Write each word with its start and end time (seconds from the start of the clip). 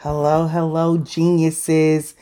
Hello, 0.00 0.46
hello, 0.46 0.98
geniuses. 0.98 2.14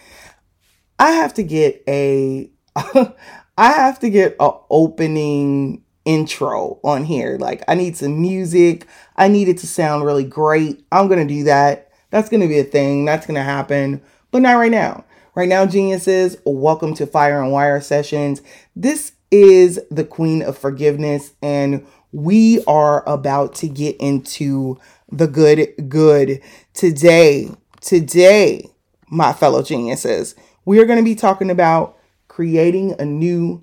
I 0.96 1.10
have 1.10 1.34
to 1.34 1.42
get 1.42 1.82
a 1.88 2.48
I 2.76 3.12
have 3.58 3.98
to 3.98 4.10
get 4.10 4.36
a 4.38 4.52
opening 4.70 5.82
intro 6.04 6.78
on 6.84 7.02
here. 7.04 7.36
Like 7.36 7.64
I 7.66 7.74
need 7.74 7.96
some 7.96 8.22
music. 8.22 8.86
I 9.16 9.26
need 9.26 9.48
it 9.48 9.58
to 9.58 9.66
sound 9.66 10.04
really 10.04 10.22
great. 10.22 10.86
I'm 10.92 11.08
to 11.26 11.34
do 11.34 11.42
that. 11.44 11.90
That's 12.10 12.28
to 12.42 12.48
be 12.48 12.60
a 12.60 12.64
thing. 12.64 13.06
That's 13.06 13.26
to 13.38 13.42
happen, 13.42 14.00
but 14.30 14.42
not 14.42 14.52
right 14.52 14.70
now. 14.70 15.04
Right 15.34 15.48
now, 15.48 15.66
geniuses, 15.66 16.36
welcome 16.46 16.94
to 16.94 17.08
Fire 17.08 17.42
and 17.42 17.50
Wire 17.50 17.80
sessions. 17.80 18.40
This 18.76 19.14
is 19.32 19.80
the 19.90 20.04
Queen 20.04 20.42
of 20.42 20.56
Forgiveness 20.56 21.32
and 21.42 21.84
we 22.12 22.62
are 22.68 23.02
about 23.08 23.56
to 23.56 23.68
get 23.68 23.96
into 23.96 24.78
the 25.10 25.26
good 25.26 25.74
good 25.88 26.40
today. 26.72 27.50
Today, 27.84 28.70
my 29.10 29.34
fellow 29.34 29.62
geniuses, 29.62 30.34
we 30.64 30.78
are 30.80 30.86
going 30.86 30.98
to 30.98 31.04
be 31.04 31.14
talking 31.14 31.50
about 31.50 31.98
creating 32.28 32.98
a 32.98 33.04
new 33.04 33.62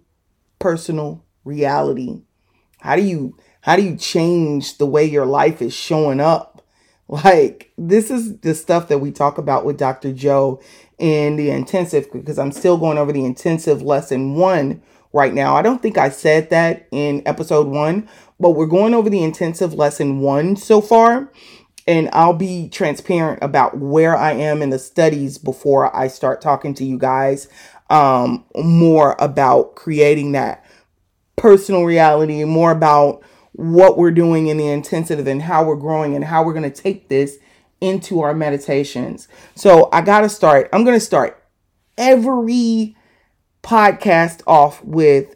personal 0.59 1.26
reality. 1.44 2.22
How 2.81 2.98
do 2.98 3.02
you 3.02 3.36
how 3.62 3.76
do 3.76 3.81
you 3.81 3.95
change 3.95 4.78
the 4.78 4.86
way 4.86 5.05
your 5.05 5.26
life 5.26 5.59
is 5.59 5.73
showing 5.73 6.20
up? 6.20 6.64
Like 7.08 7.72
this 7.80 8.12
is 8.12 8.38
the 8.42 8.54
stuff 8.54 8.90
that 8.90 9.00
we 9.00 9.12
talk 9.12 9.40
about 9.40 9.66
with 9.66 9.80
Dr. 9.80 10.14
Joe 10.14 10.62
in 11.00 11.36
the 11.36 11.50
intensive 11.50 12.12
because 12.14 12.38
I'm 12.38 12.52
still 12.52 12.78
going 12.78 13.00
over 13.00 13.12
the 13.12 13.26
intensive 13.26 13.81
lesson 13.81 14.36
1 14.36 14.84
right 15.14 15.34
now. 15.34 15.56
I 15.56 15.64
don't 15.64 15.81
think 15.81 15.98
I 15.98 16.09
said 16.09 16.52
that 16.52 16.88
in 16.92 17.23
episode 17.26 17.66
1, 17.66 18.08
but 18.40 18.52
we're 18.52 18.67
going 18.67 18.94
over 18.94 19.09
the 19.09 19.23
intensive 19.23 19.73
lesson 19.73 20.20
1 20.20 20.58
so 20.58 20.80
far 20.80 21.31
and 21.88 22.09
I'll 22.13 22.34
be 22.34 22.70
transparent 22.70 23.40
about 23.41 23.77
where 23.77 24.16
I 24.16 24.34
am 24.34 24.62
in 24.62 24.70
the 24.70 24.80
studies 24.80 25.38
before 25.38 25.95
I 25.95 26.08
start 26.08 26.41
talking 26.41 26.73
to 26.76 26.85
you 26.85 26.97
guys 26.97 27.47
um, 27.89 28.45
more 28.56 29.16
about 29.19 29.75
creating 29.75 30.31
that 30.33 30.66
personal 31.36 31.83
reality, 31.83 32.44
more 32.44 32.72
about 32.72 33.23
what 33.53 33.97
we're 33.97 34.11
doing 34.11 34.47
in 34.47 34.58
the 34.58 34.67
intensive 34.67 35.25
and 35.28 35.41
how 35.41 35.64
we're 35.64 35.75
growing 35.75 36.16
and 36.16 36.25
how 36.25 36.44
we're 36.44 36.53
going 36.53 36.72
to 36.72 36.81
take 36.81 37.09
this 37.09 37.38
into 37.81 38.22
our 38.22 38.34
meditations. 38.34 39.28
So 39.56 39.89
I 39.91 40.02
got 40.02 40.22
to 40.22 40.30
start. 40.30 40.69
I'm 40.72 40.86
going 40.86 40.97
to 40.97 41.06
start 41.06 41.44
every 41.97 42.95
podcast 43.63 44.41
off 44.47 44.84
with 44.84 45.36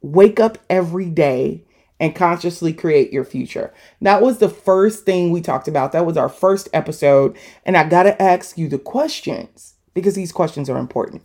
wake 0.00 0.40
up 0.40 0.58
every 0.70 1.10
day 1.10 1.64
and 2.04 2.14
consciously 2.14 2.74
create 2.74 3.14
your 3.14 3.24
future. 3.24 3.72
That 4.02 4.20
was 4.20 4.36
the 4.36 4.48
first 4.50 5.06
thing 5.06 5.30
we 5.30 5.40
talked 5.40 5.68
about. 5.68 5.92
That 5.92 6.04
was 6.04 6.18
our 6.18 6.28
first 6.28 6.68
episode. 6.74 7.34
And 7.64 7.78
I 7.78 7.88
got 7.88 8.02
to 8.02 8.20
ask 8.22 8.58
you 8.58 8.68
the 8.68 8.78
questions 8.78 9.76
because 9.94 10.14
these 10.14 10.30
questions 10.30 10.68
are 10.68 10.76
important. 10.76 11.22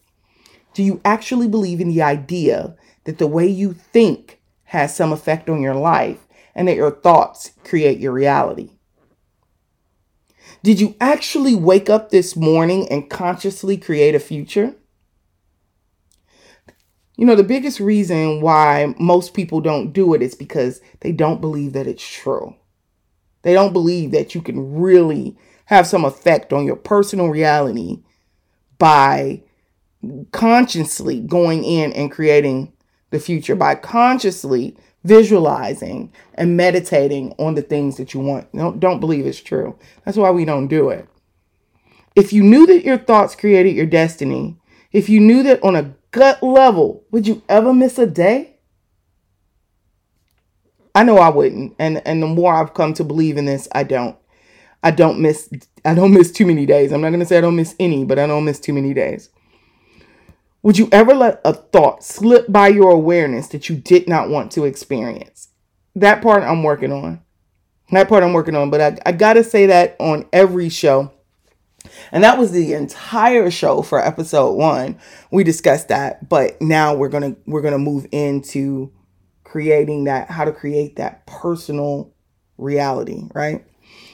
Do 0.73 0.81
you 0.81 1.01
actually 1.03 1.49
believe 1.49 1.81
in 1.81 1.89
the 1.89 2.01
idea 2.01 2.77
that 3.03 3.17
the 3.17 3.27
way 3.27 3.45
you 3.45 3.73
think 3.73 4.39
has 4.65 4.95
some 4.95 5.11
effect 5.11 5.49
on 5.49 5.61
your 5.61 5.75
life 5.75 6.25
and 6.55 6.69
that 6.69 6.77
your 6.77 6.91
thoughts 6.91 7.51
create 7.65 7.99
your 7.99 8.13
reality? 8.13 8.71
Did 10.63 10.79
you 10.79 10.95
actually 11.01 11.55
wake 11.55 11.89
up 11.89 12.09
this 12.09 12.37
morning 12.37 12.87
and 12.89 13.09
consciously 13.09 13.75
create 13.75 14.15
a 14.15 14.19
future? 14.19 14.75
You 17.19 17.25
know, 17.25 17.35
the 17.35 17.43
biggest 17.43 17.81
reason 17.81 18.39
why 18.39 18.95
most 18.97 19.33
people 19.33 19.59
don't 19.59 19.91
do 19.91 20.13
it 20.13 20.21
is 20.21 20.35
because 20.35 20.79
they 21.01 21.11
don't 21.11 21.41
believe 21.41 21.73
that 21.73 21.85
it's 21.85 22.07
true. 22.07 22.55
They 23.41 23.51
don't 23.53 23.73
believe 23.73 24.11
that 24.11 24.33
you 24.33 24.41
can 24.41 24.79
really 24.79 25.35
have 25.65 25.85
some 25.85 26.05
effect 26.05 26.53
on 26.53 26.65
your 26.65 26.77
personal 26.77 27.27
reality 27.27 28.03
by 28.77 29.43
consciously 30.31 31.19
going 31.19 31.65
in 31.65 31.91
and 31.91 32.09
creating 32.09 32.71
the 33.09 33.19
future, 33.19 33.53
by 33.53 33.75
consciously 33.75 34.77
visualizing 35.03 36.13
and 36.35 36.55
meditating 36.55 37.35
on 37.37 37.55
the 37.55 37.61
things 37.61 37.97
that 37.97 38.13
you 38.13 38.21
want. 38.21 38.49
Don't, 38.53 38.79
don't 38.79 39.01
believe 39.01 39.25
it's 39.25 39.41
true. 39.41 39.77
That's 40.05 40.15
why 40.15 40.31
we 40.31 40.45
don't 40.45 40.67
do 40.69 40.87
it. 40.87 41.05
If 42.15 42.31
you 42.31 42.43
knew 42.43 42.65
that 42.67 42.85
your 42.85 42.97
thoughts 42.97 43.35
created 43.35 43.75
your 43.75 43.87
destiny, 43.87 44.55
if 44.93 45.09
you 45.09 45.19
knew 45.19 45.43
that 45.43 45.61
on 45.61 45.75
a 45.75 45.93
gut 46.11 46.41
level, 46.43 47.05
would 47.11 47.27
you 47.27 47.41
ever 47.49 47.73
miss 47.73 47.97
a 47.97 48.07
day? 48.07 48.57
I 50.95 51.03
know 51.03 51.17
I 51.17 51.29
wouldn't. 51.29 51.75
And 51.79 52.01
and 52.05 52.21
the 52.21 52.27
more 52.27 52.53
I've 52.53 52.73
come 52.73 52.93
to 52.95 53.03
believe 53.03 53.37
in 53.37 53.45
this, 53.45 53.67
I 53.73 53.83
don't. 53.83 54.17
I 54.81 54.91
don't 54.91 55.19
miss 55.19 55.49
I 55.85 55.93
don't 55.93 56.13
miss 56.13 56.31
too 56.31 56.45
many 56.45 56.65
days. 56.65 56.91
I'm 56.91 57.01
not 57.01 57.09
going 57.09 57.19
to 57.19 57.25
say 57.25 57.37
I 57.37 57.41
don't 57.41 57.55
miss 57.55 57.75
any, 57.79 58.05
but 58.05 58.19
I 58.19 58.27
don't 58.27 58.45
miss 58.45 58.59
too 58.59 58.73
many 58.73 58.93
days. 58.93 59.29
Would 60.61 60.77
you 60.77 60.89
ever 60.91 61.13
let 61.13 61.41
a 61.45 61.53
thought 61.53 62.03
slip 62.03 62.51
by 62.51 62.67
your 62.67 62.91
awareness 62.91 63.47
that 63.47 63.69
you 63.69 63.75
did 63.75 64.09
not 64.09 64.29
want 64.29 64.51
to 64.53 64.65
experience? 64.65 65.49
That 65.95 66.21
part 66.21 66.43
I'm 66.43 66.63
working 66.63 66.91
on. 66.91 67.21
That 67.91 68.09
part 68.09 68.23
I'm 68.23 68.33
working 68.33 68.55
on, 68.55 68.69
but 68.69 68.81
I, 68.81 68.97
I 69.05 69.11
got 69.13 69.33
to 69.33 69.43
say 69.43 69.67
that 69.67 69.95
on 69.99 70.27
every 70.31 70.69
show 70.69 71.11
and 72.11 72.23
that 72.23 72.37
was 72.37 72.51
the 72.51 72.73
entire 72.73 73.49
show 73.51 73.81
for 73.81 73.99
episode 73.99 74.53
1. 74.53 74.99
We 75.31 75.43
discussed 75.43 75.87
that, 75.89 76.27
but 76.29 76.61
now 76.61 76.95
we're 76.95 77.09
going 77.09 77.35
to 77.35 77.41
we're 77.45 77.61
going 77.61 77.73
to 77.73 77.79
move 77.79 78.07
into 78.11 78.91
creating 79.43 80.03
that 80.05 80.29
how 80.29 80.45
to 80.45 80.51
create 80.51 80.95
that 80.97 81.25
personal 81.25 82.13
reality, 82.57 83.23
right? 83.33 83.65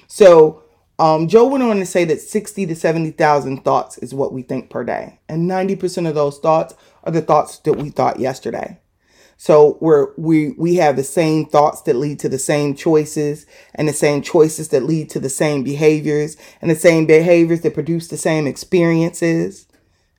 So, 0.07 0.63
um, 0.97 1.27
Joe 1.27 1.47
went 1.47 1.63
on 1.63 1.77
to 1.79 1.85
say 1.85 2.05
that 2.05 2.21
60 2.21 2.67
to 2.67 2.75
70,000 2.75 3.65
thoughts 3.65 3.97
is 3.97 4.13
what 4.13 4.31
we 4.31 4.43
think 4.43 4.69
per 4.69 4.85
day. 4.85 5.19
And 5.27 5.49
90% 5.49 6.07
of 6.07 6.15
those 6.15 6.39
thoughts 6.39 6.73
are 7.03 7.11
the 7.11 7.21
thoughts 7.21 7.57
that 7.59 7.73
we 7.73 7.89
thought 7.89 8.19
yesterday. 8.19 8.79
So 9.37 9.77
we're 9.81 10.13
we 10.17 10.51
we 10.57 10.75
have 10.75 10.95
the 10.95 11.03
same 11.03 11.45
thoughts 11.45 11.81
that 11.83 11.95
lead 11.95 12.19
to 12.19 12.29
the 12.29 12.39
same 12.39 12.73
choices 12.73 13.45
and 13.73 13.87
the 13.87 13.93
same 13.93 14.21
choices 14.21 14.69
that 14.69 14.83
lead 14.83 15.09
to 15.11 15.19
the 15.19 15.29
same 15.29 15.63
behaviors 15.63 16.37
and 16.61 16.71
the 16.71 16.75
same 16.75 17.05
behaviors 17.05 17.61
that 17.61 17.73
produce 17.73 18.07
the 18.07 18.17
same 18.17 18.47
experiences 18.47 19.67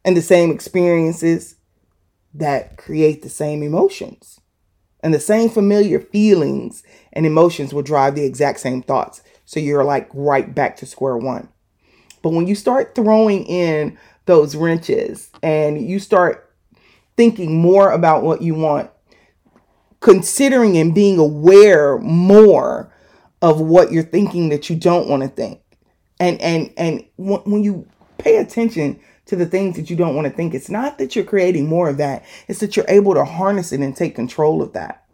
and 0.05 0.17
the 0.17 0.23
same 0.23 0.51
experiences 0.51 1.57
that 2.35 2.77
create 2.77 3.23
the 3.23 3.29
same 3.29 3.63
emotions. 3.63 4.41
And 5.01 5.15
the 5.15 5.21
same 5.21 5.49
familiar 5.49 6.01
feelings 6.01 6.83
and 7.13 7.25
emotions 7.25 7.73
will 7.73 7.83
drive 7.83 8.15
the 8.15 8.25
exact 8.25 8.61
same 8.61 8.83
thoughts. 8.83 9.23
So 9.45 9.61
you're 9.61 9.85
like 9.85 10.09
right 10.13 10.55
back 10.55 10.77
to 10.79 10.87
square 10.87 11.17
one. 11.17 11.49
But 12.23 12.31
when 12.31 12.47
you 12.47 12.55
start 12.55 12.95
throwing 12.95 13.45
in 13.45 13.99
those 14.27 14.57
wrenches 14.57 15.31
and 15.43 15.81
you 15.81 16.01
start 16.01 16.53
thinking 17.17 17.61
more 17.61 17.93
about 17.93 18.23
what 18.25 18.43
you 18.43 18.55
want 18.55 18.91
considering 20.07 20.79
and 20.79 20.95
being 20.95 21.19
aware 21.19 21.99
more 21.99 22.89
of 23.43 23.61
what 23.61 23.91
you're 23.91 24.05
thinking 24.05 24.51
that 24.51 24.71
you 24.71 24.77
don't 24.77 25.09
want 25.09 25.21
to 25.21 25.29
think. 25.29 25.61
And 26.21 26.41
and 26.41 26.73
and 26.77 27.05
when 27.17 27.65
you 27.65 27.89
pay 28.17 28.37
attention 28.37 29.01
to 29.25 29.35
the 29.35 29.47
things 29.47 29.75
that 29.75 29.91
you 29.91 29.97
don't 29.97 30.15
want 30.15 30.29
to 30.29 30.33
think, 30.33 30.55
it's 30.55 30.71
not 30.71 30.99
that 30.99 31.17
you're 31.17 31.25
creating 31.25 31.67
more 31.67 31.89
of 31.89 31.97
that. 31.97 32.25
It's 32.47 32.61
that 32.61 32.77
you're 32.77 32.87
able 32.87 33.15
to 33.15 33.25
harness 33.25 33.73
it 33.73 33.81
and 33.81 33.97
take 33.97 34.15
control 34.15 34.63
of 34.63 34.75
that. 34.75 35.05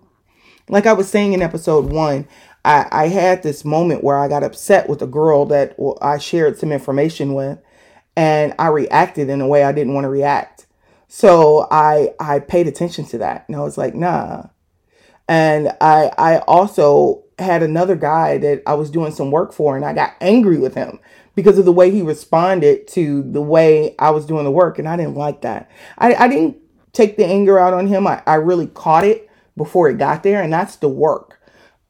Like 0.68 0.84
I 0.84 0.92
was 0.92 1.08
saying 1.08 1.32
in 1.32 1.40
episode 1.40 1.90
one, 1.90 2.28
I, 2.62 2.86
I 2.92 3.08
had 3.08 3.42
this 3.42 3.64
moment 3.64 4.04
where 4.04 4.18
I 4.18 4.28
got 4.28 4.44
upset 4.44 4.90
with 4.90 5.00
a 5.00 5.06
girl 5.06 5.46
that 5.46 5.74
I 6.02 6.18
shared 6.18 6.58
some 6.58 6.70
information 6.70 7.32
with, 7.32 7.58
and 8.14 8.52
I 8.58 8.66
reacted 8.66 9.30
in 9.30 9.40
a 9.40 9.48
way 9.48 9.64
I 9.64 9.72
didn't 9.72 9.94
want 9.94 10.04
to 10.04 10.10
react. 10.10 10.66
So 11.08 11.66
I 11.70 12.12
I 12.20 12.40
paid 12.40 12.66
attention 12.66 13.06
to 13.06 13.18
that, 13.18 13.46
and 13.48 13.56
I 13.56 13.60
was 13.60 13.78
like, 13.78 13.94
nah, 13.94 14.48
and 15.32 15.70
I 15.80 16.12
I 16.18 16.38
also 16.40 17.24
had 17.40 17.62
another 17.64 17.96
guy 17.96 18.38
that 18.38 18.62
I 18.66 18.74
was 18.74 18.90
doing 18.90 19.12
some 19.12 19.30
work 19.32 19.52
for 19.54 19.76
and 19.76 19.84
I 19.86 19.94
got 19.94 20.14
angry 20.20 20.58
with 20.58 20.74
him 20.74 21.00
because 21.36 21.58
of 21.58 21.66
the 21.66 21.72
way 21.72 21.90
he 21.90 22.02
responded 22.02 22.88
to 22.90 23.24
the 23.24 23.42
way 23.42 23.96
I 23.98 24.10
was 24.10 24.26
doing 24.26 24.44
the 24.44 24.52
work 24.52 24.78
and 24.78 24.88
I 24.88 24.96
didn't 24.96 25.16
like 25.16 25.42
that. 25.42 25.70
I, 25.98 26.14
I 26.14 26.28
didn't 26.28 26.58
take 26.92 27.16
the 27.16 27.26
anger 27.26 27.58
out 27.58 27.74
on 27.74 27.88
him. 27.88 28.06
I, 28.06 28.22
I 28.26 28.36
really 28.36 28.68
caught 28.68 29.04
it 29.06 29.30
before 29.56 29.90
it 29.90 29.98
got 29.98 30.24
there 30.24 30.42
and 30.42 30.52
that's 30.52 30.76
the 30.76 30.90
work. 30.90 31.40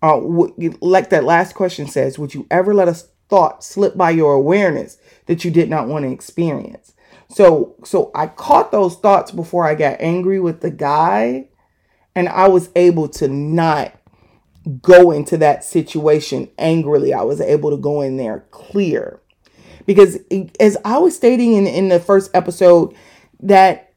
Uh, 0.02 0.20
w- 0.20 0.54
like 0.82 1.10
that 1.10 1.24
last 1.24 1.54
question 1.54 1.88
says, 1.88 2.18
would 2.20 2.34
you 2.34 2.46
ever 2.50 2.74
let 2.74 2.88
a 2.88 2.94
thought 3.30 3.64
slip 3.64 3.96
by 3.98 4.10
your 4.12 4.34
awareness 4.34 4.98
that 5.26 5.44
you 5.44 5.52
did 5.52 5.70
not 5.70 5.88
want 5.88 6.04
to 6.06 6.12
experience? 6.12 6.94
So 7.30 7.76
so 7.84 8.12
I 8.14 8.28
caught 8.28 8.72
those 8.72 8.96
thoughts 8.96 9.32
before 9.32 9.66
I 9.66 9.74
got 9.76 10.00
angry 10.00 10.40
with 10.40 10.62
the 10.62 10.72
guy 10.72 11.48
and 12.14 12.28
I 12.28 12.48
was 12.48 12.70
able 12.76 13.08
to 13.10 13.28
not 13.28 13.94
go 14.80 15.10
into 15.10 15.36
that 15.38 15.64
situation 15.64 16.48
angrily. 16.58 17.12
I 17.12 17.22
was 17.22 17.40
able 17.40 17.70
to 17.70 17.76
go 17.76 18.00
in 18.02 18.16
there 18.16 18.44
clear. 18.50 19.20
Because 19.86 20.18
as 20.60 20.76
I 20.84 20.98
was 20.98 21.16
stating 21.16 21.54
in, 21.54 21.66
in 21.66 21.88
the 21.88 21.98
first 21.98 22.30
episode, 22.34 22.94
that 23.40 23.92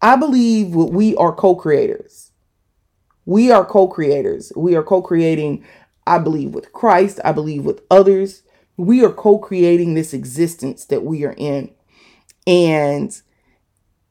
I 0.00 0.16
believe 0.16 0.74
we 0.74 1.16
are 1.16 1.32
co 1.34 1.56
creators. 1.56 2.30
We 3.24 3.50
are 3.50 3.64
co 3.64 3.88
creators. 3.88 4.52
We 4.54 4.76
are 4.76 4.82
co 4.82 5.02
creating, 5.02 5.64
I 6.06 6.18
believe, 6.18 6.54
with 6.54 6.72
Christ. 6.72 7.18
I 7.24 7.32
believe 7.32 7.64
with 7.64 7.82
others 7.90 8.42
We 8.76 9.04
are 9.04 9.12
co 9.12 9.38
creating 9.38 9.94
this 9.94 10.12
existence 10.12 10.84
that 10.86 11.04
we 11.04 11.24
are 11.24 11.34
in. 11.36 11.70
And 12.46 13.20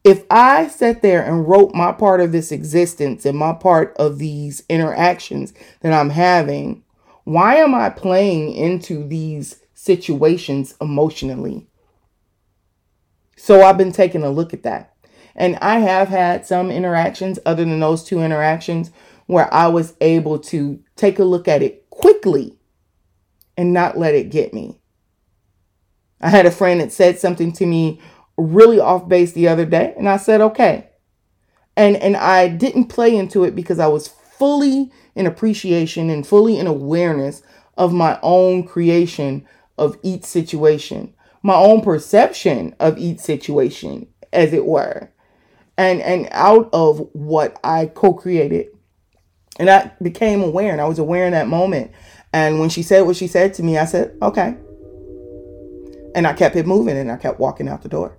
if 0.04 0.26
I 0.30 0.68
sat 0.68 1.02
there 1.02 1.24
and 1.24 1.48
wrote 1.48 1.74
my 1.74 1.92
part 1.92 2.20
of 2.20 2.32
this 2.32 2.52
existence 2.52 3.26
and 3.26 3.38
my 3.38 3.54
part 3.54 3.96
of 3.98 4.20
these 4.20 4.64
interactions 4.70 5.54
that 5.80 5.94
I'm 5.94 6.10
having, 6.10 6.84
why 7.24 7.56
am 7.56 7.74
I 7.74 7.90
playing 7.90 8.54
into 8.54 9.08
these 9.08 9.62
situations 9.74 10.76
emotionally? 10.82 11.68
So 13.38 13.62
I've 13.62 13.78
been 13.78 13.94
taking 13.94 14.24
a 14.24 14.30
look 14.30 14.54
at 14.54 14.64
that. 14.64 14.94
And 15.36 15.56
I 15.58 15.80
have 15.80 16.10
had 16.10 16.46
some 16.46 16.70
interactions 16.70 17.40
other 17.46 17.66
than 17.66 17.80
those 17.80 18.04
two 18.04 18.22
interactions 18.22 18.92
where 19.26 19.52
I 19.54 19.68
was 19.68 19.96
able 20.02 20.38
to 20.40 20.84
take 20.96 21.18
a 21.18 21.24
look 21.24 21.48
at 21.48 21.64
it 21.64 21.90
quickly 21.90 22.58
and 23.58 23.74
not 23.74 23.98
let 23.98 24.16
it 24.16 24.30
get 24.30 24.54
me. 24.54 24.80
I 26.22 26.30
had 26.30 26.46
a 26.46 26.52
friend 26.52 26.80
that 26.82 26.92
said 26.92 27.20
something 27.20 27.52
to 27.54 27.66
me 27.66 28.00
really 28.38 28.80
off 28.80 29.08
base 29.08 29.34
the 29.34 29.48
other 29.48 29.66
day 29.66 29.94
and 29.98 30.10
I 30.10 30.18
said 30.18 30.42
okay. 30.42 30.90
And 31.76 31.96
and 31.98 32.16
I 32.16 32.48
didn't 32.48 32.86
play 32.86 33.16
into 33.16 33.44
it 33.44 33.56
because 33.56 33.80
I 33.80 33.88
was 33.88 34.08
fully 34.08 34.92
in 35.16 35.26
appreciation 35.26 36.10
and 36.10 36.26
fully 36.26 36.58
in 36.58 36.68
awareness 36.68 37.42
of 37.78 37.94
my 37.94 38.20
own 38.22 38.64
creation 38.64 39.46
of 39.78 39.98
each 40.04 40.24
situation, 40.24 41.14
my 41.42 41.56
own 41.56 41.82
perception 41.82 42.76
of 42.80 42.98
each 42.98 43.20
situation 43.20 44.08
as 44.32 44.54
it 44.54 44.66
were. 44.66 45.10
And 45.78 46.02
and 46.02 46.28
out 46.32 46.70
of 46.74 47.08
what 47.14 47.60
I 47.64 47.88
co-created. 47.88 48.68
And 49.60 49.70
I 49.70 49.92
became 50.02 50.42
aware 50.42 50.72
and 50.72 50.82
I 50.82 50.86
was 50.86 51.00
aware 51.00 51.26
in 51.26 51.34
that 51.34 51.48
moment. 51.48 51.92
And 52.32 52.60
when 52.60 52.70
she 52.70 52.82
said 52.82 53.02
what 53.02 53.16
she 53.16 53.28
said 53.28 53.54
to 53.56 53.64
me, 53.64 53.78
I 53.78 53.86
said, 53.86 54.16
"Okay." 54.22 54.56
And 56.16 56.28
I 56.28 56.34
kept 56.34 56.56
it 56.56 56.68
moving 56.68 56.98
and 56.98 57.12
I 57.12 57.18
kept 57.18 57.40
walking 57.40 57.68
out 57.68 57.82
the 57.82 57.90
door 57.90 58.18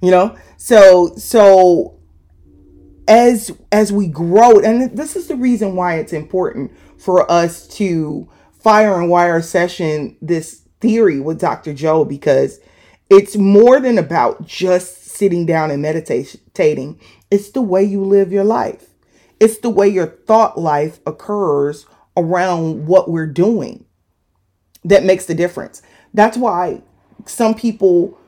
you 0.00 0.10
know? 0.10 0.36
So 0.56 1.14
so 1.16 1.98
as 3.06 3.50
as 3.72 3.92
we 3.92 4.06
grow 4.06 4.58
and 4.60 4.96
this 4.96 5.16
is 5.16 5.28
the 5.28 5.36
reason 5.36 5.74
why 5.74 5.96
it's 5.96 6.12
important 6.12 6.70
for 6.98 7.30
us 7.30 7.66
to 7.66 8.28
fire 8.52 9.00
and 9.00 9.08
wire 9.08 9.40
session 9.40 10.16
this 10.20 10.62
theory 10.80 11.20
with 11.20 11.40
Dr. 11.40 11.72
Joe 11.72 12.04
because 12.04 12.60
it's 13.10 13.36
more 13.36 13.80
than 13.80 13.96
about 13.96 14.46
just 14.46 15.06
sitting 15.06 15.46
down 15.46 15.70
and 15.70 15.80
meditating. 15.80 17.00
It's 17.30 17.50
the 17.50 17.62
way 17.62 17.82
you 17.82 18.04
live 18.04 18.30
your 18.32 18.44
life. 18.44 18.90
It's 19.40 19.58
the 19.58 19.70
way 19.70 19.88
your 19.88 20.06
thought 20.06 20.58
life 20.58 21.00
occurs 21.06 21.86
around 22.16 22.86
what 22.86 23.10
we're 23.10 23.26
doing 23.26 23.86
that 24.84 25.04
makes 25.04 25.26
the 25.26 25.34
difference. 25.34 25.80
That's 26.12 26.36
why 26.36 26.82
some 27.26 27.54
people 27.54 28.18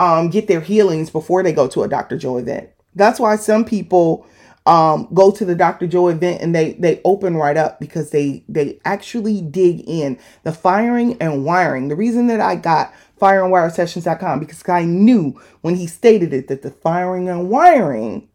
um, 0.00 0.30
get 0.30 0.48
their 0.48 0.62
healings 0.62 1.10
before 1.10 1.42
they 1.42 1.52
go 1.52 1.68
to 1.68 1.82
a 1.82 1.88
Dr. 1.88 2.16
Joe 2.16 2.38
event. 2.38 2.70
That's 2.94 3.20
why 3.20 3.36
some 3.36 3.66
people 3.66 4.26
um, 4.64 5.08
go 5.12 5.30
to 5.30 5.44
the 5.44 5.54
Dr. 5.54 5.86
Joe 5.86 6.08
event 6.08 6.40
and 6.40 6.54
they 6.54 6.72
they 6.72 7.02
open 7.04 7.36
right 7.36 7.56
up 7.56 7.78
because 7.78 8.10
they 8.10 8.42
they 8.48 8.80
actually 8.86 9.42
dig 9.42 9.86
in 9.86 10.18
the 10.42 10.52
firing 10.52 11.18
and 11.20 11.44
wiring. 11.44 11.88
The 11.88 11.96
reason 11.96 12.28
that 12.28 12.40
I 12.40 12.56
got 12.56 12.94
fireandwiresessions.com 13.20 14.40
because 14.40 14.66
I 14.66 14.84
knew 14.84 15.38
when 15.60 15.76
he 15.76 15.86
stated 15.86 16.32
it 16.32 16.48
that 16.48 16.62
the 16.62 16.70
firing 16.70 17.28
and 17.28 17.50
wiring 17.50 18.28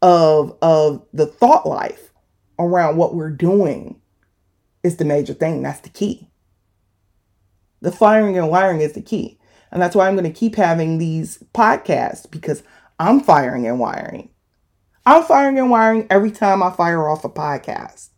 of 0.00 0.56
of 0.62 1.04
the 1.12 1.26
thought 1.26 1.66
life 1.66 2.12
around 2.60 2.96
what 2.96 3.16
we're 3.16 3.30
doing 3.30 4.00
is 4.84 4.96
the 4.98 5.04
major 5.04 5.34
thing. 5.34 5.62
That's 5.62 5.80
the 5.80 5.88
key. 5.88 6.28
The 7.80 7.90
firing 7.90 8.38
and 8.38 8.48
wiring 8.48 8.80
is 8.80 8.92
the 8.92 9.02
key. 9.02 9.40
And 9.72 9.80
that's 9.80 9.96
why 9.96 10.06
I'm 10.06 10.14
going 10.14 10.30
to 10.30 10.38
keep 10.38 10.54
having 10.54 10.98
these 10.98 11.42
podcasts 11.54 12.30
because 12.30 12.62
I'm 13.00 13.20
firing 13.20 13.66
and 13.66 13.80
wiring. 13.80 14.28
I'm 15.04 15.24
firing 15.24 15.58
and 15.58 15.70
wiring 15.70 16.06
every 16.10 16.30
time 16.30 16.62
I 16.62 16.70
fire 16.70 17.08
off 17.08 17.24
a 17.24 17.28
podcast. 17.28 18.10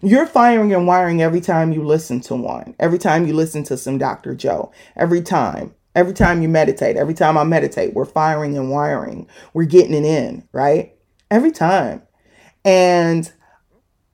You're 0.00 0.26
firing 0.26 0.72
and 0.72 0.86
wiring 0.86 1.20
every 1.20 1.40
time 1.40 1.72
you 1.72 1.82
listen 1.82 2.20
to 2.22 2.36
one, 2.36 2.74
every 2.78 2.98
time 2.98 3.26
you 3.26 3.34
listen 3.34 3.64
to 3.64 3.76
some 3.76 3.98
Dr. 3.98 4.34
Joe, 4.34 4.70
every 4.94 5.20
time, 5.20 5.74
every 5.94 6.14
time 6.14 6.42
you 6.42 6.48
meditate, 6.48 6.96
every 6.96 7.14
time 7.14 7.36
I 7.36 7.44
meditate, 7.44 7.94
we're 7.94 8.04
firing 8.04 8.56
and 8.56 8.70
wiring. 8.70 9.26
We're 9.52 9.64
getting 9.64 9.94
it 9.94 10.04
in, 10.04 10.46
right? 10.52 10.94
Every 11.30 11.50
time. 11.50 12.02
And 12.64 13.30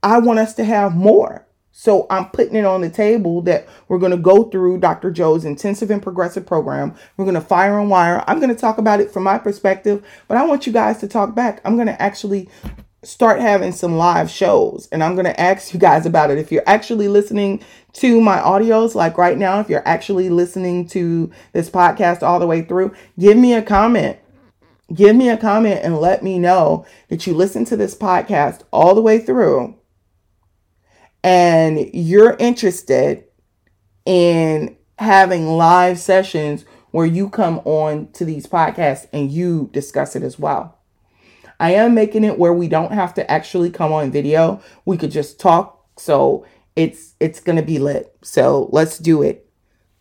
I 0.02 0.19
want 0.19 0.38
us 0.38 0.55
to 0.55 0.64
have 0.64 0.94
more. 0.94 1.46
So 1.72 2.06
I'm 2.10 2.28
putting 2.30 2.54
it 2.54 2.66
on 2.66 2.82
the 2.82 2.90
table 2.90 3.40
that 3.42 3.66
we're 3.88 3.98
going 3.98 4.12
to 4.12 4.19
go 4.19 4.44
through 4.44 4.78
Dr. 4.78 5.10
Joe's 5.10 5.46
intensive 5.46 5.90
and 5.90 6.02
progressive 6.02 6.46
program. 6.46 6.94
We're 7.16 7.24
going 7.24 7.34
to 7.34 7.40
fire 7.40 7.78
and 7.80 7.88
wire. 7.88 8.22
I'm 8.26 8.38
going 8.40 8.54
to 8.54 8.60
talk 8.60 8.76
about 8.76 9.00
it 9.00 9.10
from 9.10 9.22
my 9.22 9.38
perspective, 9.38 10.04
but 10.28 10.36
I 10.36 10.44
want 10.44 10.66
you 10.66 10.72
guys 10.72 10.98
to 10.98 11.08
talk 11.08 11.34
back. 11.34 11.62
I'm 11.64 11.76
going 11.76 11.86
to 11.86 12.00
actually 12.00 12.48
start 13.02 13.40
having 13.40 13.72
some 13.72 13.96
live 13.96 14.30
shows 14.30 14.86
and 14.92 15.02
I'm 15.02 15.14
going 15.14 15.24
to 15.24 15.40
ask 15.40 15.72
you 15.74 15.80
guys 15.80 16.06
about 16.06 16.30
it. 16.30 16.38
If 16.38 16.52
you're 16.52 16.62
actually 16.66 17.08
listening 17.08 17.64
to 17.94 18.20
my 18.20 18.38
audios, 18.38 18.94
like 18.94 19.19
right 19.19 19.36
now, 19.36 19.58
if 19.58 19.69
you're 19.69 19.86
actually 19.88 20.28
listening 20.28 20.86
to 20.88 21.32
this 21.52 21.69
podcast 21.69 22.22
all 22.22 22.38
the 22.38 22.46
way 22.46 22.62
through, 22.62 22.94
give 23.19 23.36
me 23.36 23.54
a 23.54 23.62
comment. 23.62 24.19
Give 24.92 25.16
me 25.16 25.30
a 25.30 25.38
comment 25.38 25.80
and 25.82 25.98
let 25.98 26.22
me 26.22 26.38
know 26.38 26.84
that 27.08 27.26
you 27.26 27.34
listen 27.34 27.64
to 27.64 27.76
this 27.76 27.94
podcast 27.94 28.60
all 28.72 28.94
the 28.94 29.02
way 29.02 29.19
through 29.19 29.74
and 31.22 31.90
you're 31.92 32.36
interested 32.38 33.24
in 34.04 34.76
having 34.98 35.46
live 35.48 35.98
sessions 35.98 36.64
where 36.90 37.06
you 37.06 37.28
come 37.28 37.58
on 37.64 38.10
to 38.12 38.24
these 38.24 38.46
podcasts 38.46 39.06
and 39.12 39.30
you 39.30 39.70
discuss 39.72 40.14
it 40.14 40.22
as 40.22 40.38
well. 40.38 40.78
I 41.58 41.74
am 41.74 41.94
making 41.94 42.24
it 42.24 42.38
where 42.38 42.52
we 42.52 42.69
don't 42.69 42.92
have 42.92 43.14
to 43.14 43.30
actually 43.30 43.70
come 43.70 43.92
on 43.92 44.10
video. 44.10 44.60
We 44.84 44.96
could 44.96 45.10
just 45.10 45.38
talk. 45.38 45.86
So 45.96 46.46
it's 46.76 47.14
it's 47.20 47.40
going 47.40 47.56
to 47.56 47.62
be 47.62 47.78
lit. 47.78 48.14
So 48.22 48.69
let's 48.72 48.98
do 48.98 49.22
it. 49.22 49.48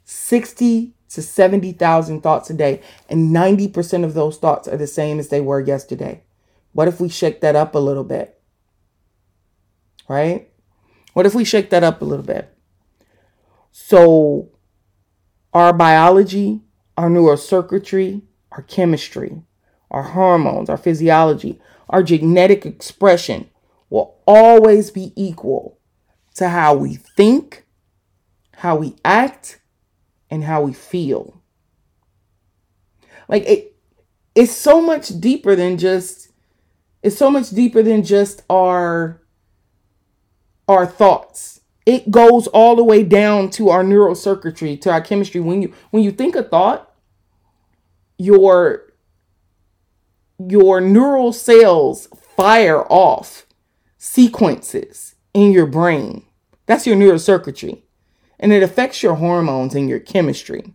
60 0.06 0.94
to 1.09 1.21
70,000 1.21 2.21
thoughts 2.21 2.50
a 2.50 2.53
day 2.53 2.81
and 3.09 3.35
90% 3.35 4.03
of 4.03 4.13
those 4.13 4.38
thoughts 4.38 4.68
are 4.68 4.77
the 4.77 4.88
same 4.88 5.19
as 5.19 5.27
they 5.29 5.41
were 5.41 5.59
yesterday. 5.59 6.23
What 6.73 6.88
if 6.88 7.00
we 7.00 7.09
shake 7.09 7.41
that 7.41 7.56
up 7.56 7.75
a 7.75 7.79
little 7.79 8.03
bit? 8.03 8.39
Right? 10.07 10.50
What 11.13 11.25
if 11.25 11.36
we 11.36 11.44
shake 11.44 11.69
that 11.69 11.84
up 11.84 12.02
a 12.02 12.06
little 12.06 12.25
bit? 12.25 12.56
So, 13.72 14.50
our 15.54 15.74
biology, 15.74 16.62
our 16.97 17.09
neurocircuitry, 17.09 18.21
our 18.52 18.64
chemistry, 18.64 19.42
our 19.90 20.04
hormones, 20.04 20.69
our 20.69 20.78
physiology, 20.78 21.59
our 21.90 22.04
genetic 22.04 22.66
expression 22.66 23.50
will 23.90 24.18
always 24.26 24.92
be 24.92 25.14
equal 25.16 25.78
to 26.35 26.50
how 26.50 26.74
we 26.74 26.95
think, 26.95 27.66
how 28.56 28.76
we 28.76 28.95
act, 29.04 29.59
and 30.30 30.45
how 30.45 30.62
we 30.62 30.74
feel. 30.74 31.42
Like 33.28 33.44
it 33.44 33.76
it's 34.33 34.54
so 34.54 34.81
much 34.81 35.19
deeper 35.19 35.56
than 35.56 35.78
just 35.78 36.31
it's 37.04 37.18
so 37.18 37.30
much 37.30 37.50
deeper 37.50 37.83
than 37.83 38.04
just 38.04 38.44
our 38.50 39.20
our 40.68 40.85
thoughts. 40.85 41.61
It 41.85 42.11
goes 42.11 42.47
all 42.47 42.75
the 42.75 42.83
way 42.83 43.03
down 43.03 43.49
to 43.51 43.69
our 43.69 43.83
neural 43.83 44.15
circuitry, 44.15 44.77
to 44.77 44.91
our 44.91 45.01
chemistry. 45.01 45.41
When 45.41 45.61
you 45.61 45.73
when 45.89 46.03
you 46.03 46.11
think 46.11 46.35
a 46.35 46.44
thought, 46.44 46.94
your 48.18 48.94
your 50.37 50.81
neural 50.81 51.33
cells 51.33 52.07
fire 52.35 52.83
off 52.91 53.45
sequences 53.97 55.15
in 55.33 55.51
your 55.51 55.65
brain. 55.65 56.25
That's 56.65 56.87
your 56.87 56.95
neural 56.95 57.19
circuitry. 57.19 57.83
And 58.39 58.51
it 58.51 58.63
affects 58.63 59.03
your 59.03 59.15
hormones 59.15 59.75
and 59.75 59.87
your 59.87 59.99
chemistry. 59.99 60.73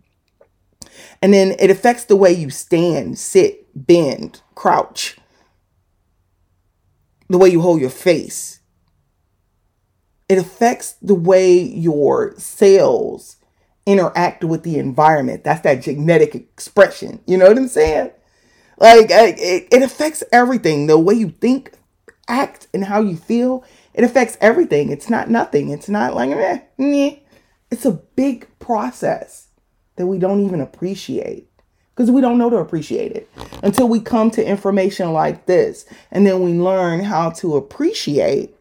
And 1.21 1.33
then 1.33 1.55
it 1.59 1.69
affects 1.69 2.05
the 2.05 2.15
way 2.15 2.31
you 2.31 2.49
stand, 2.49 3.17
sit, 3.17 3.67
bend, 3.75 4.41
crouch, 4.55 5.17
the 7.27 7.37
way 7.37 7.49
you 7.49 7.61
hold 7.61 7.81
your 7.81 7.89
face, 7.89 8.56
it 10.29 10.37
affects 10.37 10.93
the 11.01 11.15
way 11.15 11.57
your 11.57 12.33
cells 12.37 13.37
interact 13.85 14.43
with 14.43 14.63
the 14.63 14.77
environment. 14.77 15.43
That's 15.43 15.61
that 15.61 15.81
genetic 15.81 16.35
expression. 16.35 17.21
You 17.25 17.37
know 17.37 17.47
what 17.47 17.57
I'm 17.57 17.69
saying? 17.69 18.11
Like 18.77 19.07
it, 19.09 19.67
it 19.71 19.81
affects 19.81 20.23
everything. 20.31 20.87
The 20.87 20.99
way 20.99 21.15
you 21.15 21.29
think, 21.29 21.73
act, 22.27 22.67
and 22.73 22.83
how 22.85 23.01
you 23.01 23.15
feel. 23.15 23.63
It 23.93 24.03
affects 24.03 24.37
everything. 24.41 24.91
It's 24.91 25.09
not 25.09 25.29
nothing. 25.29 25.69
It's 25.69 25.89
not 25.89 26.13
like 26.13 26.29
eh, 26.29 26.59
meh. 26.77 27.15
It's 27.71 27.85
a 27.85 27.93
big 28.15 28.47
process 28.59 29.47
that 29.95 30.07
we 30.07 30.19
don't 30.19 30.45
even 30.45 30.61
appreciate 30.61 31.49
because 31.95 32.11
we 32.11 32.21
don't 32.21 32.37
know 32.37 32.49
to 32.49 32.57
appreciate 32.57 33.11
it 33.13 33.29
until 33.63 33.89
we 33.89 33.99
come 33.99 34.29
to 34.29 34.45
information 34.45 35.11
like 35.13 35.47
this 35.47 35.85
and 36.11 36.27
then 36.27 36.43
we 36.43 36.53
learn 36.53 36.99
how 36.99 37.31
to 37.31 37.55
appreciate 37.55 38.55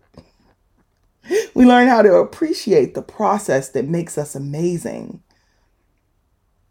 we 1.54 1.64
learn 1.66 1.88
how 1.88 2.02
to 2.02 2.14
appreciate 2.16 2.95
the 2.95 3.02
process 3.02 3.71
that 3.71 3.87
makes 3.87 4.18
us 4.18 4.35
amazing. 4.35 5.23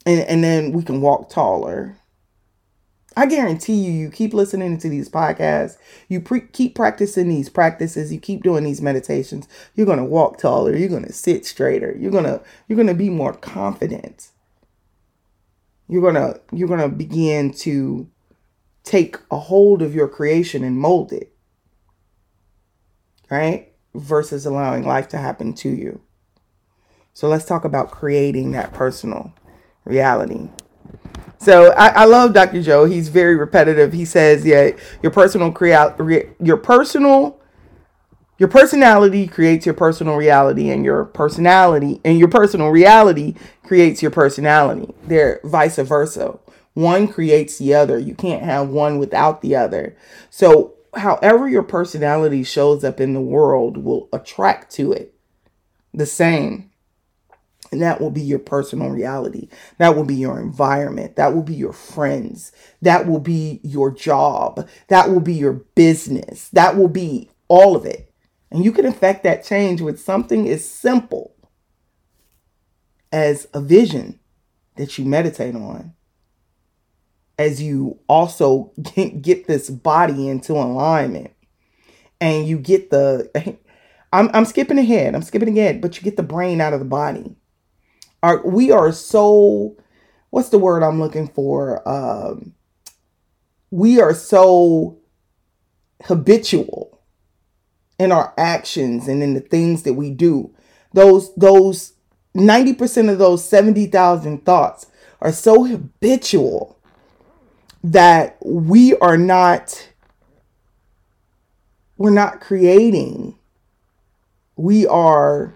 and, 0.05 0.21
and 0.21 0.43
then 0.43 0.71
we 0.71 0.83
can 0.83 1.01
walk 1.01 1.29
taller. 1.29 1.97
I 3.17 3.27
guarantee 3.27 3.75
you, 3.75 3.91
you 3.93 4.11
keep 4.11 4.33
listening 4.33 4.77
to 4.79 4.89
these 4.89 5.09
podcasts, 5.09 5.77
you 6.09 6.21
pre- 6.21 6.41
keep 6.41 6.75
practicing 6.75 7.29
these 7.29 7.49
practices, 7.49 8.11
you 8.13 8.19
keep 8.19 8.43
doing 8.43 8.63
these 8.65 8.81
meditations, 8.81 9.47
you're 9.75 9.85
gonna 9.87 10.05
walk 10.05 10.37
taller, 10.37 10.75
you're 10.75 10.89
gonna 10.89 11.13
sit 11.13 11.45
straighter, 11.45 11.95
you're 11.99 12.11
gonna 12.11 12.41
you're 12.67 12.77
gonna 12.77 12.93
be 12.93 13.09
more 13.09 13.33
confident. 13.33 14.29
You're 15.87 16.01
gonna 16.01 16.39
you're 16.51 16.67
gonna 16.69 16.89
begin 16.89 17.53
to 17.59 18.09
take 18.83 19.17
a 19.31 19.39
hold 19.39 19.81
of 19.83 19.95
your 19.95 20.09
creation 20.09 20.63
and 20.63 20.79
mold 20.79 21.13
it, 21.13 21.33
right? 23.31 23.73
Versus 23.95 24.45
allowing 24.45 24.85
life 24.85 25.07
to 25.09 25.17
happen 25.17 25.53
to 25.55 25.69
you. 25.69 26.01
So 27.13 27.27
let's 27.29 27.45
talk 27.45 27.63
about 27.63 27.91
creating 27.91 28.51
that 28.51 28.73
personal 28.73 29.33
reality. 29.85 30.49
So 31.37 31.71
I, 31.73 31.87
I 31.89 32.05
love 32.05 32.33
Dr. 32.33 32.61
Joe. 32.61 32.85
He's 32.85 33.07
very 33.09 33.35
repetitive. 33.35 33.93
He 33.93 34.05
says, 34.05 34.45
"Yeah, 34.45 34.71
your 35.01 35.11
personal 35.11 35.51
create 35.51 36.29
your 36.41 36.57
personal 36.57 37.39
your 38.37 38.49
personality 38.49 39.27
creates 39.27 39.65
your 39.65 39.75
personal 39.75 40.15
reality, 40.17 40.69
and 40.69 40.83
your 40.83 41.05
personality 41.05 42.01
and 42.03 42.19
your 42.19 42.27
personal 42.27 42.69
reality 42.69 43.35
creates 43.63 44.01
your 44.01 44.11
personality. 44.11 44.93
They're 45.07 45.39
vice 45.43 45.77
versa. 45.77 46.37
One 46.73 47.07
creates 47.07 47.57
the 47.57 47.73
other. 47.73 47.97
You 47.97 48.13
can't 48.13 48.43
have 48.43 48.67
one 48.67 48.99
without 48.99 49.41
the 49.41 49.55
other. 49.55 49.95
So, 50.29 50.74
however 50.95 51.47
your 51.47 51.63
personality 51.63 52.43
shows 52.43 52.83
up 52.83 52.99
in 52.99 53.13
the 53.13 53.21
world 53.21 53.77
will 53.77 54.09
attract 54.13 54.71
to 54.75 54.91
it 54.91 55.15
the 55.93 56.05
same. 56.05 56.71
And 57.71 57.81
that 57.81 57.99
will 57.99 58.11
be 58.11 58.21
your 58.21 58.39
personal 58.39 58.89
reality. 58.89 59.49
That 59.79 59.95
will 59.95 60.05
be 60.05 60.15
your 60.15 60.39
environment. 60.39 61.15
That 61.15 61.33
will 61.33 61.43
be 61.43 61.55
your 61.55 61.73
friends. 61.73 62.51
That 62.81 63.07
will 63.07 63.19
be 63.19 63.59
your 63.63 63.91
job. 63.91 64.67
That 64.87 65.09
will 65.09 65.19
be 65.19 65.33
your 65.33 65.53
business. 65.53 66.49
That 66.49 66.77
will 66.77 66.87
be 66.87 67.31
all 67.47 67.75
of 67.75 67.85
it. 67.85 68.13
And 68.51 68.63
you 68.63 68.71
can 68.71 68.85
affect 68.85 69.23
that 69.23 69.43
change 69.43 69.81
with 69.81 69.99
something 69.99 70.47
as 70.47 70.63
simple 70.63 71.35
as 73.11 73.47
a 73.53 73.59
vision 73.59 74.19
that 74.75 74.97
you 74.97 75.05
meditate 75.05 75.55
on. 75.55 75.94
As 77.37 77.61
you 77.61 77.99
also 78.07 78.71
get 79.21 79.47
this 79.47 79.69
body 79.69 80.29
into 80.29 80.53
alignment 80.53 81.31
and 82.21 82.47
you 82.47 82.57
get 82.57 82.89
the 82.89 83.57
I'm, 84.13 84.29
I'm 84.33 84.45
skipping 84.45 84.79
ahead. 84.79 85.13
I'm 85.13 85.23
skipping 85.23 85.57
ahead, 85.57 85.81
but 85.81 85.97
you 85.97 86.03
get 86.03 86.15
the 86.15 86.23
brain 86.23 86.61
out 86.61 86.73
of 86.73 86.79
the 86.79 86.85
body 86.85 87.35
are 88.25 88.41
we 88.43 88.71
are 88.71 88.91
so 88.91 89.77
what's 90.31 90.49
the 90.49 90.57
word 90.57 90.81
I'm 90.81 90.99
looking 90.99 91.27
for? 91.27 91.87
Um, 91.87 92.55
we 93.69 94.01
are 94.01 94.15
so 94.15 94.97
habitual 96.05 96.99
in 97.99 98.11
our 98.11 98.33
actions 98.35 99.07
and 99.07 99.21
in 99.21 99.35
the 99.35 99.41
things 99.41 99.83
that 99.83 99.93
we 99.93 100.09
do. 100.09 100.55
Those 100.93 101.35
those 101.35 101.93
90% 102.35 103.11
of 103.11 103.19
those 103.19 103.47
70,000 103.47 104.43
thoughts 104.43 104.87
are 105.21 105.31
so 105.31 105.63
habitual 105.63 106.74
that 107.91 108.37
we 108.43 108.95
are 108.97 109.17
not 109.17 109.89
we're 111.97 112.09
not 112.09 112.41
creating. 112.41 113.37
We 114.55 114.87
are 114.87 115.53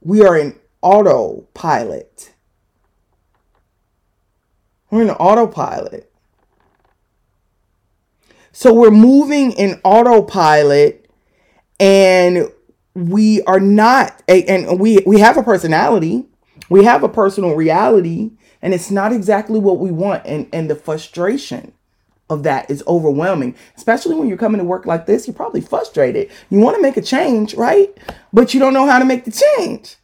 we 0.00 0.24
are 0.24 0.38
in 0.38 0.58
autopilot. 0.82 2.32
We're 4.90 5.02
in 5.02 5.10
autopilot. 5.10 6.12
So 8.52 8.72
we're 8.72 8.92
moving 8.92 9.50
in 9.52 9.80
autopilot 9.82 11.10
and 11.80 12.48
we 12.94 13.42
are 13.42 13.60
not 13.60 14.22
and 14.28 14.78
we 14.78 15.00
we 15.04 15.18
have 15.18 15.36
a 15.36 15.42
personality, 15.42 16.26
we 16.70 16.84
have 16.84 17.02
a 17.02 17.08
personal 17.08 17.56
reality 17.56 18.30
and 18.62 18.74
it's 18.74 18.90
not 18.90 19.12
exactly 19.12 19.58
what 19.58 19.78
we 19.78 19.90
want. 19.90 20.24
And 20.26 20.48
and 20.52 20.70
the 20.70 20.76
frustration 20.76 21.72
of 22.28 22.42
that 22.42 22.70
is 22.70 22.82
overwhelming. 22.86 23.54
Especially 23.76 24.14
when 24.14 24.28
you're 24.28 24.36
coming 24.36 24.58
to 24.58 24.64
work 24.64 24.86
like 24.86 25.06
this 25.06 25.26
you're 25.26 25.34
probably 25.34 25.60
frustrated. 25.60 26.30
You 26.50 26.58
want 26.58 26.76
to 26.76 26.82
make 26.82 26.96
a 26.96 27.02
change 27.02 27.54
right? 27.54 27.96
But 28.32 28.54
you 28.54 28.60
don't 28.60 28.74
know 28.74 28.86
how 28.86 28.98
to 28.98 29.04
make 29.04 29.24
the 29.24 29.44
change. 29.58 29.96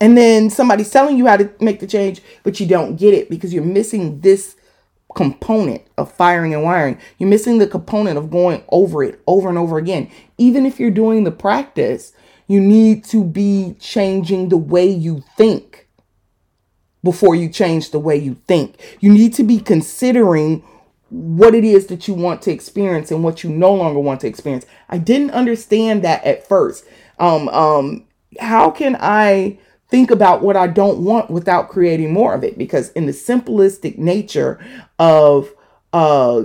And 0.00 0.16
then 0.16 0.48
somebody's 0.48 0.90
telling 0.90 1.18
you 1.18 1.26
how 1.26 1.36
to 1.36 1.50
make 1.60 1.80
the 1.80 1.86
change, 1.86 2.22
but 2.42 2.58
you 2.58 2.66
don't 2.66 2.96
get 2.96 3.12
it 3.12 3.28
because 3.28 3.52
you're 3.52 3.62
missing 3.62 4.20
this 4.20 4.56
component 5.14 5.82
of 5.98 6.10
firing 6.12 6.54
and 6.54 6.62
wiring. 6.62 6.98
You're 7.18 7.28
missing 7.28 7.58
the 7.58 7.66
component 7.66 8.16
of 8.16 8.30
going 8.30 8.62
over 8.70 9.02
it 9.02 9.20
over 9.26 9.48
and 9.48 9.58
over 9.58 9.76
again. 9.76 10.10
Even 10.38 10.64
if 10.64 10.80
you're 10.80 10.90
doing 10.90 11.24
the 11.24 11.30
practice, 11.30 12.12
you 12.46 12.60
need 12.60 13.04
to 13.04 13.22
be 13.22 13.76
changing 13.78 14.48
the 14.48 14.56
way 14.56 14.88
you 14.88 15.22
think 15.36 15.86
before 17.02 17.34
you 17.34 17.48
change 17.48 17.90
the 17.90 17.98
way 17.98 18.16
you 18.16 18.36
think. 18.46 18.76
You 19.00 19.12
need 19.12 19.34
to 19.34 19.42
be 19.42 19.58
considering 19.60 20.62
what 21.08 21.54
it 21.54 21.64
is 21.64 21.86
that 21.86 22.06
you 22.06 22.14
want 22.14 22.42
to 22.42 22.52
experience 22.52 23.10
and 23.10 23.24
what 23.24 23.42
you 23.42 23.50
no 23.50 23.74
longer 23.74 23.98
want 23.98 24.20
to 24.20 24.28
experience. 24.28 24.64
I 24.88 24.98
didn't 24.98 25.32
understand 25.32 26.04
that 26.04 26.24
at 26.24 26.46
first. 26.46 26.84
Um, 27.18 27.48
um, 27.48 28.04
how 28.38 28.70
can 28.70 28.96
I 29.00 29.58
think 29.90 30.10
about 30.10 30.42
what 30.42 30.56
I 30.56 30.68
don't 30.68 31.04
want 31.04 31.30
without 31.30 31.68
creating 31.68 32.12
more 32.12 32.32
of 32.32 32.44
it. 32.44 32.56
Because 32.56 32.90
in 32.92 33.06
the 33.06 33.12
simplistic 33.12 33.98
nature 33.98 34.64
of 34.98 35.52
uh 35.92 36.44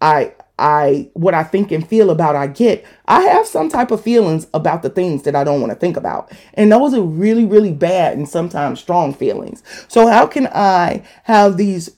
I 0.00 0.34
I 0.60 1.10
what 1.14 1.34
I 1.34 1.42
think 1.42 1.72
and 1.72 1.86
feel 1.86 2.10
about 2.10 2.36
I 2.36 2.46
get, 2.46 2.84
I 3.06 3.22
have 3.22 3.46
some 3.46 3.68
type 3.68 3.90
of 3.90 4.02
feelings 4.02 4.46
about 4.54 4.82
the 4.82 4.90
things 4.90 5.22
that 5.22 5.34
I 5.34 5.42
don't 5.42 5.60
want 5.60 5.72
to 5.72 5.78
think 5.78 5.96
about. 5.96 6.30
And 6.54 6.70
those 6.70 6.94
are 6.94 7.02
really, 7.02 7.44
really 7.44 7.72
bad 7.72 8.16
and 8.16 8.28
sometimes 8.28 8.78
strong 8.78 9.14
feelings. 9.14 9.62
So 9.88 10.06
how 10.06 10.26
can 10.26 10.46
I 10.48 11.02
have 11.24 11.56
these 11.56 11.90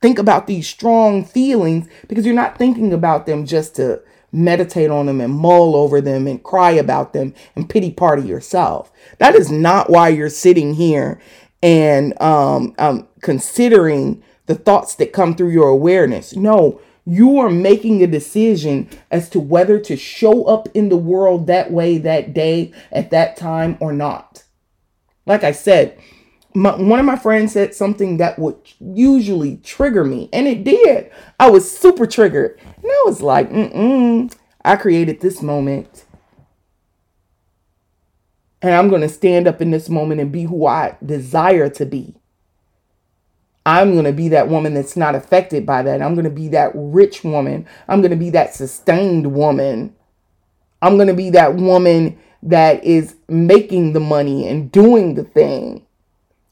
think 0.00 0.18
about 0.18 0.46
these 0.46 0.68
strong 0.68 1.24
feelings 1.24 1.88
because 2.08 2.26
you're 2.26 2.34
not 2.34 2.58
thinking 2.58 2.92
about 2.92 3.26
them 3.26 3.46
just 3.46 3.76
to 3.76 4.02
meditate 4.32 4.90
on 4.90 5.06
them 5.06 5.20
and 5.20 5.32
mull 5.32 5.76
over 5.76 6.00
them 6.00 6.26
and 6.26 6.42
cry 6.42 6.72
about 6.72 7.12
them 7.12 7.32
and 7.54 7.70
pity 7.70 7.90
party 7.90 8.22
yourself. 8.22 8.92
That 9.18 9.34
is 9.34 9.50
not 9.50 9.88
why 9.88 10.08
you're 10.08 10.28
sitting 10.28 10.74
here 10.74 11.20
and 11.62 12.20
um, 12.20 12.74
um, 12.78 13.08
considering 13.22 14.22
the 14.46 14.54
thoughts 14.54 14.96
that 14.96 15.12
come 15.12 15.34
through 15.34 15.50
your 15.50 15.68
awareness. 15.68 16.36
No, 16.36 16.80
you 17.06 17.38
are 17.38 17.50
making 17.50 18.02
a 18.02 18.06
decision 18.06 18.88
as 19.10 19.28
to 19.30 19.40
whether 19.40 19.78
to 19.78 19.96
show 19.96 20.44
up 20.44 20.68
in 20.74 20.88
the 20.88 20.96
world 20.96 21.46
that 21.46 21.70
way 21.70 21.98
that 21.98 22.32
day 22.32 22.72
at 22.90 23.10
that 23.10 23.36
time 23.36 23.76
or 23.80 23.92
not. 23.92 24.44
Like 25.26 25.44
I 25.44 25.52
said, 25.52 25.98
my, 26.54 26.74
one 26.76 27.00
of 27.00 27.06
my 27.06 27.16
friends 27.16 27.52
said 27.52 27.74
something 27.74 28.18
that 28.18 28.38
would 28.38 28.56
usually 28.78 29.56
trigger 29.58 30.04
me, 30.04 30.28
and 30.32 30.46
it 30.46 30.64
did. 30.64 31.10
I 31.38 31.50
was 31.50 31.70
super 31.70 32.06
triggered. 32.06 32.58
And 32.76 32.86
I 32.86 33.02
was 33.06 33.20
like, 33.20 33.50
mm-mm, 33.50 34.32
I 34.64 34.76
created 34.76 35.20
this 35.20 35.42
moment. 35.42 36.04
And 38.62 38.72
I'm 38.72 38.88
going 38.88 39.02
to 39.02 39.08
stand 39.08 39.46
up 39.46 39.60
in 39.60 39.72
this 39.72 39.90
moment 39.90 40.20
and 40.20 40.32
be 40.32 40.44
who 40.44 40.66
I 40.66 40.96
desire 41.04 41.68
to 41.70 41.84
be. 41.84 42.14
I'm 43.66 43.92
going 43.92 44.04
to 44.04 44.12
be 44.12 44.28
that 44.28 44.48
woman 44.48 44.74
that's 44.74 44.96
not 44.96 45.14
affected 45.14 45.64
by 45.64 45.82
that. 45.82 46.02
I'm 46.02 46.14
going 46.14 46.24
to 46.24 46.30
be 46.30 46.48
that 46.48 46.72
rich 46.74 47.24
woman. 47.24 47.66
I'm 47.88 48.00
going 48.00 48.10
to 48.10 48.16
be 48.16 48.30
that 48.30 48.54
sustained 48.54 49.34
woman. 49.34 49.94
I'm 50.82 50.96
going 50.96 51.08
to 51.08 51.14
be 51.14 51.30
that 51.30 51.54
woman 51.54 52.18
that 52.42 52.84
is 52.84 53.16
making 53.28 53.94
the 53.94 54.00
money 54.00 54.46
and 54.46 54.70
doing 54.70 55.14
the 55.14 55.24
thing 55.24 55.86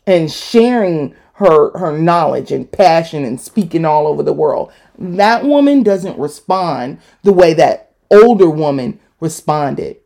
and 0.06 0.32
sharing 0.32 1.14
her 1.34 1.76
her 1.76 1.96
knowledge 1.98 2.52
and 2.52 2.70
passion 2.70 3.24
and 3.24 3.40
speaking 3.40 3.84
all 3.84 4.06
over 4.06 4.22
the 4.22 4.32
world. 4.32 4.72
That 4.98 5.44
woman 5.44 5.82
doesn't 5.82 6.18
respond 6.18 6.98
the 7.22 7.32
way 7.32 7.54
that 7.54 7.92
older 8.10 8.48
woman 8.48 9.00
responded. 9.20 9.98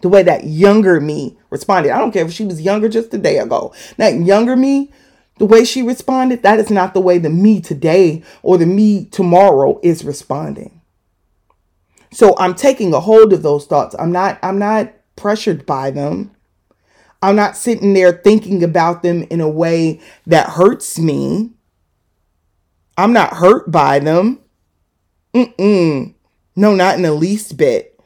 The 0.00 0.08
way 0.08 0.22
that 0.24 0.44
younger 0.44 1.00
me 1.00 1.38
responded. 1.50 1.92
I 1.92 1.98
don't 1.98 2.12
care 2.12 2.26
if 2.26 2.32
she 2.32 2.44
was 2.44 2.60
younger 2.60 2.88
just 2.88 3.14
a 3.14 3.18
day 3.18 3.38
ago. 3.38 3.72
That 3.98 4.14
younger 4.20 4.56
me, 4.56 4.90
the 5.38 5.46
way 5.46 5.64
she 5.64 5.82
responded, 5.82 6.42
that 6.42 6.58
is 6.58 6.70
not 6.70 6.94
the 6.94 7.00
way 7.00 7.18
the 7.18 7.30
me 7.30 7.60
today 7.60 8.22
or 8.42 8.58
the 8.58 8.66
me 8.66 9.06
tomorrow 9.06 9.80
is 9.82 10.04
responding. 10.04 10.80
So 12.12 12.36
I'm 12.38 12.54
taking 12.54 12.92
a 12.92 13.00
hold 13.00 13.32
of 13.32 13.42
those 13.42 13.66
thoughts. 13.66 13.96
I'm 13.98 14.12
not 14.12 14.38
I'm 14.42 14.58
not 14.58 14.92
pressured 15.16 15.64
by 15.64 15.90
them. 15.90 16.30
I'm 17.22 17.36
not 17.36 17.56
sitting 17.56 17.94
there 17.94 18.12
thinking 18.12 18.62
about 18.62 19.02
them 19.02 19.22
in 19.30 19.40
a 19.40 19.48
way 19.48 20.00
that 20.26 20.50
hurts 20.50 20.98
me. 20.98 21.52
I'm 22.98 23.12
not 23.12 23.34
hurt 23.34 23.70
by 23.70 24.00
them. 24.00 24.40
Mm-mm. 25.32 26.14
No, 26.56 26.74
not 26.74 26.96
in 26.96 27.02
the 27.02 27.12
least 27.14 27.56
bit. 27.56 27.98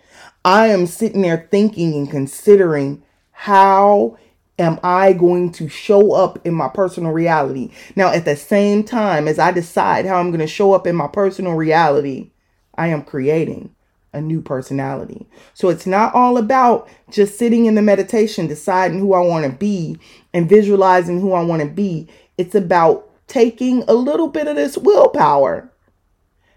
I 0.44 0.68
am 0.68 0.86
sitting 0.86 1.22
there 1.22 1.48
thinking 1.50 1.94
and 1.94 2.08
considering 2.08 3.02
how 3.32 4.16
am 4.58 4.80
I 4.82 5.12
going 5.12 5.52
to 5.52 5.68
show 5.68 6.12
up 6.12 6.44
in 6.46 6.54
my 6.54 6.68
personal 6.68 7.12
reality? 7.12 7.70
Now, 7.94 8.12
at 8.12 8.24
the 8.24 8.36
same 8.36 8.84
time 8.84 9.28
as 9.28 9.38
I 9.38 9.52
decide 9.52 10.06
how 10.06 10.16
I'm 10.16 10.30
going 10.30 10.40
to 10.40 10.46
show 10.46 10.72
up 10.72 10.86
in 10.86 10.96
my 10.96 11.08
personal 11.08 11.54
reality, 11.54 12.30
I 12.74 12.88
am 12.88 13.02
creating 13.02 13.74
a 14.12 14.20
new 14.20 14.40
personality. 14.40 15.26
So 15.52 15.68
it's 15.68 15.86
not 15.86 16.14
all 16.14 16.38
about 16.38 16.88
just 17.10 17.38
sitting 17.38 17.66
in 17.66 17.74
the 17.74 17.82
meditation, 17.82 18.46
deciding 18.46 18.98
who 18.98 19.12
I 19.12 19.20
want 19.20 19.44
to 19.44 19.52
be 19.52 19.98
and 20.32 20.48
visualizing 20.48 21.20
who 21.20 21.32
I 21.32 21.42
want 21.42 21.62
to 21.62 21.68
be. 21.68 22.08
It's 22.38 22.54
about 22.54 23.10
taking 23.26 23.82
a 23.82 23.94
little 23.94 24.28
bit 24.28 24.46
of 24.46 24.56
this 24.56 24.78
willpower 24.78 25.70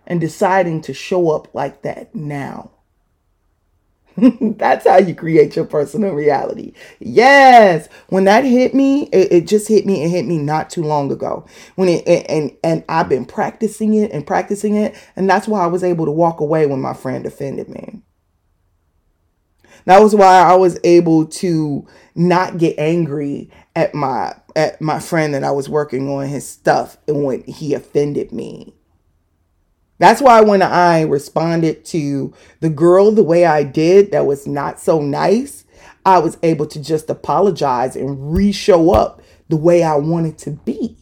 and 0.08 0.22
deciding 0.22 0.82
to 0.84 0.94
show 0.94 1.32
up 1.32 1.54
like 1.54 1.82
that 1.82 2.16
now. 2.16 2.72
That's 4.58 4.88
how 4.88 4.98
you 4.98 5.16
create 5.16 5.56
your 5.56 5.66
personal 5.66 6.14
reality. 6.14 6.74
Yes. 7.00 7.88
When 8.10 8.26
that 8.26 8.44
hit 8.44 8.74
me, 8.74 9.04
it, 9.08 9.32
it, 9.32 9.48
just 9.48 9.68
hit 9.68 9.86
me. 9.86 10.04
It 10.04 10.10
hit 10.10 10.26
me 10.26 10.38
not 10.38 10.70
too 10.70 10.84
long 10.84 11.12
ago. 11.12 11.46
When 11.76 11.90
it 11.90 12.08
and 12.08 12.56
and 12.64 12.84
I've 12.90 13.10
been 13.10 13.26
practicing 13.26 13.94
it 13.94 14.12
and 14.12 14.26
practicing 14.26 14.76
it, 14.76 14.96
and 15.16 15.30
that's 15.30 15.48
why 15.48 15.64
I 15.64 15.68
was 15.68 15.84
able 15.84 16.06
to 16.06 16.12
walk 16.12 16.40
away 16.40 16.66
when 16.66 16.82
my 16.82 16.94
friend 16.94 17.26
offended 17.26 17.70
me. 17.70 18.02
That 19.86 20.02
was 20.02 20.16
why 20.16 20.42
I 20.42 20.56
was 20.56 20.80
able 20.84 21.26
to 21.26 21.88
not 22.16 22.58
get 22.58 22.78
angry 22.78 23.50
at 23.76 23.96
my 23.96 24.36
at 24.56 24.82
my 24.82 25.00
friend 25.00 25.34
that 25.34 25.44
I 25.44 25.52
was 25.52 25.70
working 25.70 26.10
on 26.10 26.28
his 26.28 26.48
stuff 26.48 26.98
and 27.08 27.24
when 27.24 27.44
he 27.44 27.74
offended 27.74 28.32
me. 28.32 28.74
That's 30.00 30.22
why 30.22 30.42
when 30.42 30.62
I 30.62 31.02
responded 31.02 31.86
to 31.86 32.34
the 32.62 32.70
girl 32.70 33.12
the 33.12 33.24
way 33.24 33.46
I 33.46 33.64
did, 33.64 34.12
that 34.12 34.26
was 34.26 34.48
not 34.48 34.80
so 34.80 35.02
nice, 35.02 35.66
I 36.06 36.20
was 36.20 36.38
able 36.42 36.66
to 36.68 36.82
just 36.82 37.10
apologize 37.10 37.96
and 37.96 38.34
re 38.34 38.52
show 38.52 38.92
up 38.92 39.22
the 39.50 39.58
way 39.58 39.84
I 39.84 39.96
wanted 39.96 40.38
to 40.40 40.52
be 40.52 40.99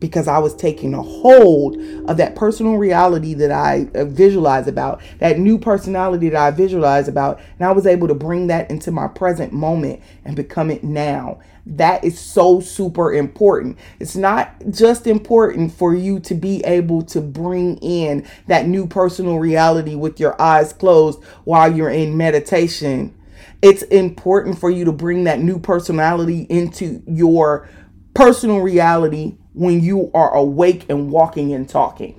because 0.00 0.26
I 0.26 0.38
was 0.38 0.54
taking 0.54 0.94
a 0.94 1.02
hold 1.02 1.76
of 2.08 2.16
that 2.16 2.34
personal 2.34 2.76
reality 2.76 3.34
that 3.34 3.52
I 3.52 3.88
uh, 3.94 4.06
visualize 4.06 4.66
about, 4.66 5.00
that 5.18 5.38
new 5.38 5.58
personality 5.58 6.30
that 6.30 6.40
I 6.40 6.50
visualize 6.50 7.06
about, 7.06 7.40
and 7.58 7.68
I 7.68 7.72
was 7.72 7.86
able 7.86 8.08
to 8.08 8.14
bring 8.14 8.48
that 8.48 8.70
into 8.70 8.90
my 8.90 9.06
present 9.06 9.52
moment 9.52 10.02
and 10.24 10.34
become 10.34 10.70
it 10.70 10.82
now. 10.82 11.40
That 11.66 12.02
is 12.02 12.18
so 12.18 12.60
super 12.60 13.12
important. 13.12 13.78
It's 14.00 14.16
not 14.16 14.54
just 14.70 15.06
important 15.06 15.72
for 15.72 15.94
you 15.94 16.18
to 16.20 16.34
be 16.34 16.64
able 16.64 17.02
to 17.02 17.20
bring 17.20 17.76
in 17.78 18.26
that 18.46 18.66
new 18.66 18.86
personal 18.86 19.38
reality 19.38 19.94
with 19.94 20.18
your 20.18 20.40
eyes 20.40 20.72
closed 20.72 21.22
while 21.44 21.72
you're 21.72 21.90
in 21.90 22.16
meditation. 22.16 23.14
It's 23.62 23.82
important 23.82 24.58
for 24.58 24.70
you 24.70 24.86
to 24.86 24.92
bring 24.92 25.24
that 25.24 25.40
new 25.40 25.58
personality 25.58 26.46
into 26.48 27.02
your 27.06 27.68
personal 28.14 28.60
reality 28.60 29.36
when 29.52 29.82
you 29.82 30.10
are 30.14 30.34
awake 30.34 30.86
and 30.88 31.10
walking 31.10 31.52
and 31.52 31.68
talking. 31.68 32.16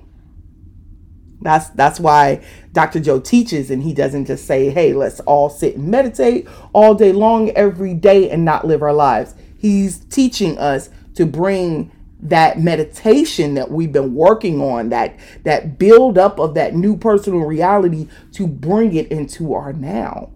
That's 1.42 1.70
that's 1.70 2.00
why 2.00 2.44
Dr. 2.72 3.00
Joe 3.00 3.20
teaches 3.20 3.72
and 3.72 3.82
he 3.84 3.94
doesn't 3.94 4.26
just 4.26 4.46
say, 4.46 4.70
"Hey, 4.70 4.94
let's 4.94 5.20
all 5.22 5.50
sit 5.50 5.76
and 5.76 5.88
meditate 5.88 6.48
all 6.74 6.94
day 6.94 7.12
long 7.12 7.50
every 7.52 7.94
day 7.94 8.30
and 8.30 8.46
not 8.46 8.68
live 8.68 8.82
our 8.82 8.94
lives." 8.94 9.34
He's 9.58 10.00
teaching 10.00 10.58
us 10.58 10.90
to 11.16 11.26
bring 11.26 11.92
that 12.24 12.60
meditation 12.60 13.56
that 13.56 13.72
we've 13.72 13.92
been 13.92 14.14
working 14.14 14.62
on, 14.62 14.90
that 14.90 15.18
that 15.44 15.80
build 15.80 16.18
up 16.18 16.40
of 16.40 16.54
that 16.54 16.76
new 16.76 16.96
personal 16.96 17.42
reality 17.42 18.08
to 18.34 18.46
bring 18.46 18.94
it 18.96 19.12
into 19.12 19.54
our 19.54 19.74
now. 19.74 20.30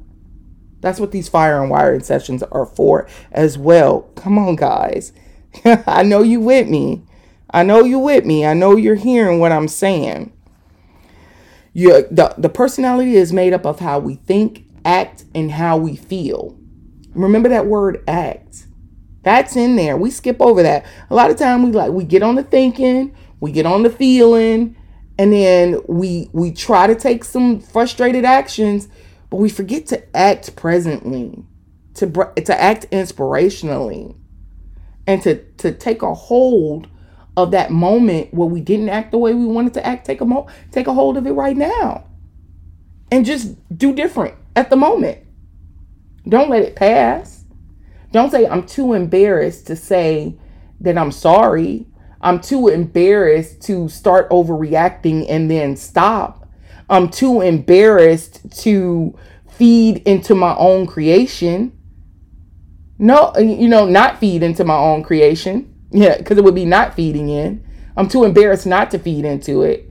That's 0.81 0.99
what 0.99 1.11
these 1.11 1.29
fire 1.29 1.61
and 1.61 1.69
wiring 1.69 2.01
sessions 2.01 2.43
are 2.43 2.65
for 2.65 3.07
as 3.31 3.57
well. 3.57 4.01
Come 4.15 4.37
on, 4.37 4.55
guys. 4.55 5.13
I 5.87 6.03
know 6.03 6.21
you 6.21 6.39
with 6.39 6.67
me. 6.67 7.03
I 7.49 7.63
know 7.63 7.83
you 7.83 7.99
with 7.99 8.25
me. 8.25 8.45
I 8.45 8.53
know 8.53 8.75
you're 8.75 8.95
hearing 8.95 9.39
what 9.39 9.51
I'm 9.51 9.67
saying. 9.67 10.33
You, 11.73 12.07
the, 12.09 12.33
the 12.37 12.49
personality 12.49 13.15
is 13.15 13.33
made 13.33 13.53
up 13.53 13.65
of 13.65 13.79
how 13.79 13.99
we 13.99 14.15
think, 14.15 14.65
act, 14.83 15.25
and 15.33 15.51
how 15.51 15.77
we 15.77 15.95
feel. 15.95 16.57
Remember 17.13 17.49
that 17.49 17.65
word 17.67 18.03
act. 18.07 18.67
That's 19.23 19.55
in 19.55 19.75
there. 19.75 19.97
We 19.97 20.11
skip 20.11 20.41
over 20.41 20.63
that. 20.63 20.85
A 21.09 21.15
lot 21.15 21.31
of 21.31 21.37
time 21.37 21.63
we 21.63 21.71
like 21.71 21.91
we 21.91 22.03
get 22.03 22.21
on 22.21 22.35
the 22.35 22.43
thinking, 22.43 23.15
we 23.39 23.51
get 23.51 23.65
on 23.65 23.83
the 23.83 23.89
feeling, 23.89 24.75
and 25.17 25.33
then 25.33 25.81
we 25.87 26.29
we 26.31 26.51
try 26.51 26.87
to 26.87 26.95
take 26.95 27.23
some 27.23 27.59
frustrated 27.59 28.23
actions, 28.23 28.87
but 29.29 29.37
we 29.37 29.49
forget 29.49 29.87
to 29.87 30.15
act 30.15 30.55
presently, 30.55 31.43
to 31.95 32.05
to 32.07 32.61
act 32.61 32.89
inspirationally 32.91 34.15
and 35.07 35.21
to 35.23 35.43
to 35.57 35.71
take 35.71 36.01
a 36.01 36.13
hold 36.13 36.87
of 37.37 37.51
that 37.51 37.71
moment 37.71 38.33
where 38.33 38.47
we 38.47 38.61
didn't 38.61 38.89
act 38.89 39.11
the 39.11 39.17
way 39.17 39.33
we 39.33 39.45
wanted 39.45 39.73
to 39.73 39.85
act 39.85 40.05
take 40.05 40.21
a 40.21 40.25
mo- 40.25 40.47
take 40.71 40.87
a 40.87 40.93
hold 40.93 41.17
of 41.17 41.27
it 41.27 41.33
right 41.33 41.57
now. 41.57 42.05
And 43.11 43.25
just 43.25 43.55
do 43.77 43.93
different 43.93 44.35
at 44.55 44.69
the 44.69 44.75
moment. 44.75 45.19
Don't 46.27 46.49
let 46.49 46.63
it 46.63 46.75
pass. 46.75 47.43
Don't 48.11 48.31
say 48.31 48.47
i'm 48.47 48.65
too 48.65 48.93
embarrassed 48.93 49.67
to 49.67 49.75
say 49.75 50.37
that 50.81 50.97
i'm 50.97 51.11
sorry. 51.11 51.85
I'm 52.21 52.39
too 52.41 52.69
embarrassed 52.69 53.61
to 53.63 53.87
start 53.87 54.29
overreacting 54.31 55.27
and 55.29 55.51
then 55.51 55.75
stop. 55.75 56.49
I'm 56.89 57.09
too 57.09 57.41
embarrassed 57.41 58.41
to 58.63 59.15
feed 59.47 59.97
into 60.07 60.33
my 60.33 60.55
own 60.55 60.87
creation 60.87 61.77
no, 62.97 63.33
uh, 63.35 63.39
you 63.39 63.67
know, 63.67 63.85
not 63.85 64.19
feed 64.19 64.43
into 64.43 64.63
my 64.63 64.77
own 64.77 65.03
creation. 65.03 65.73
Yeah, 65.91 66.17
because 66.17 66.37
it 66.37 66.43
would 66.43 66.55
be 66.55 66.65
not 66.65 66.95
feeding 66.95 67.29
in. 67.29 67.65
I'm 67.97 68.07
too 68.07 68.23
embarrassed 68.23 68.65
not 68.65 68.91
to 68.91 68.99
feed 68.99 69.25
into 69.25 69.61
it. 69.63 69.89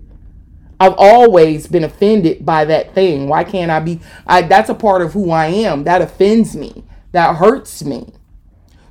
I've 0.80 0.94
always 0.96 1.66
been 1.66 1.84
offended 1.84 2.44
by 2.44 2.64
that 2.66 2.94
thing. 2.94 3.28
Why 3.28 3.44
can't 3.44 3.70
I 3.70 3.80
be? 3.80 4.00
I 4.26 4.42
that's 4.42 4.68
a 4.68 4.74
part 4.74 5.02
of 5.02 5.12
who 5.12 5.30
I 5.30 5.46
am. 5.46 5.84
That 5.84 6.02
offends 6.02 6.56
me. 6.56 6.84
That 7.12 7.36
hurts 7.36 7.84
me. 7.84 8.12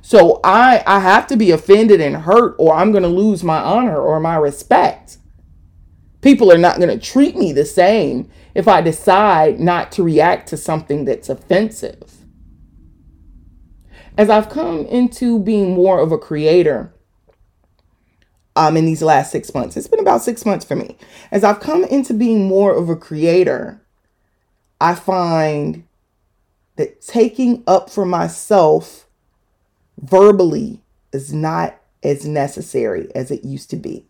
So 0.00 0.40
I 0.42 0.82
I 0.86 1.00
have 1.00 1.26
to 1.28 1.36
be 1.36 1.50
offended 1.50 2.00
and 2.00 2.16
hurt, 2.16 2.56
or 2.58 2.74
I'm 2.74 2.90
going 2.90 3.02
to 3.02 3.08
lose 3.08 3.44
my 3.44 3.58
honor 3.58 4.00
or 4.00 4.18
my 4.18 4.36
respect. 4.36 5.18
People 6.20 6.50
are 6.50 6.58
not 6.58 6.78
going 6.78 6.88
to 6.88 6.98
treat 6.98 7.36
me 7.36 7.52
the 7.52 7.66
same 7.66 8.30
if 8.54 8.66
I 8.66 8.80
decide 8.80 9.60
not 9.60 9.92
to 9.92 10.02
react 10.02 10.48
to 10.48 10.56
something 10.56 11.04
that's 11.04 11.28
offensive 11.28 12.23
as 14.16 14.30
I've 14.30 14.48
come 14.48 14.86
into 14.86 15.38
being 15.38 15.74
more 15.74 16.00
of 16.00 16.12
a 16.12 16.18
creator 16.18 16.92
um, 18.56 18.76
in 18.76 18.86
these 18.86 19.02
last 19.02 19.32
six 19.32 19.52
months, 19.52 19.76
it's 19.76 19.88
been 19.88 20.00
about 20.00 20.22
six 20.22 20.46
months 20.46 20.64
for 20.64 20.76
me. 20.76 20.96
As 21.30 21.42
I've 21.42 21.60
come 21.60 21.84
into 21.84 22.14
being 22.14 22.46
more 22.46 22.72
of 22.74 22.88
a 22.88 22.96
creator, 22.96 23.82
I 24.80 24.94
find 24.94 25.84
that 26.76 27.00
taking 27.02 27.64
up 27.66 27.90
for 27.90 28.04
myself 28.04 29.06
verbally 29.98 30.82
is 31.12 31.32
not 31.32 31.80
as 32.02 32.26
necessary 32.26 33.08
as 33.14 33.30
it 33.30 33.44
used 33.44 33.70
to 33.70 33.76
be. 33.76 34.06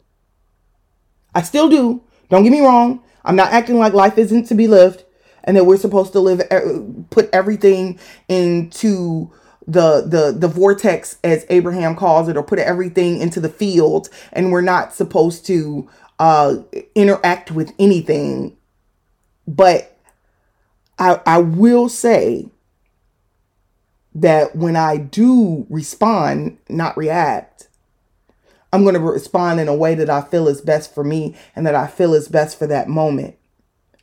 I 1.34 1.42
still 1.42 1.68
do. 1.68 2.02
Don't 2.28 2.42
get 2.42 2.52
me 2.52 2.60
wrong. 2.60 3.02
I'm 3.24 3.36
not 3.36 3.52
acting 3.52 3.78
like 3.78 3.92
life 3.92 4.18
isn't 4.18 4.44
to 4.46 4.54
be 4.54 4.66
lived 4.66 5.04
and 5.44 5.56
that 5.56 5.64
we're 5.64 5.76
supposed 5.76 6.12
to 6.12 6.20
live, 6.20 6.42
put 7.10 7.28
everything 7.32 7.98
into 8.28 9.30
the 9.66 10.02
the 10.02 10.34
the 10.36 10.48
vortex 10.48 11.18
as 11.24 11.46
Abraham 11.48 11.96
calls 11.96 12.28
it 12.28 12.36
or 12.36 12.42
put 12.42 12.58
everything 12.58 13.18
into 13.18 13.40
the 13.40 13.48
field 13.48 14.08
and 14.32 14.52
we're 14.52 14.60
not 14.60 14.94
supposed 14.94 15.46
to 15.46 15.88
uh 16.18 16.56
interact 16.94 17.50
with 17.50 17.72
anything. 17.78 18.56
But 19.46 19.96
I 20.98 21.20
I 21.26 21.38
will 21.38 21.88
say 21.88 22.48
that 24.14 24.54
when 24.54 24.76
I 24.76 24.96
do 24.96 25.66
respond 25.70 26.58
not 26.68 26.96
react 26.96 27.68
I'm 28.74 28.82
going 28.82 28.94
to 28.94 29.00
respond 29.00 29.60
in 29.60 29.68
a 29.68 29.74
way 29.74 29.94
that 29.94 30.10
I 30.10 30.20
feel 30.20 30.48
is 30.48 30.60
best 30.60 30.92
for 30.92 31.04
me 31.04 31.36
and 31.54 31.64
that 31.64 31.76
I 31.76 31.86
feel 31.86 32.12
is 32.12 32.26
best 32.26 32.58
for 32.58 32.66
that 32.66 32.88
moment. 32.88 33.36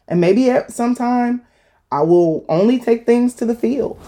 And 0.07 0.21
maybe 0.21 0.49
at 0.49 0.71
some 0.71 0.95
time 0.95 1.41
I 1.91 2.03
will 2.03 2.45
only 2.47 2.79
take 2.79 3.05
things 3.05 3.33
to 3.35 3.45
the 3.45 3.53
field 3.53 3.99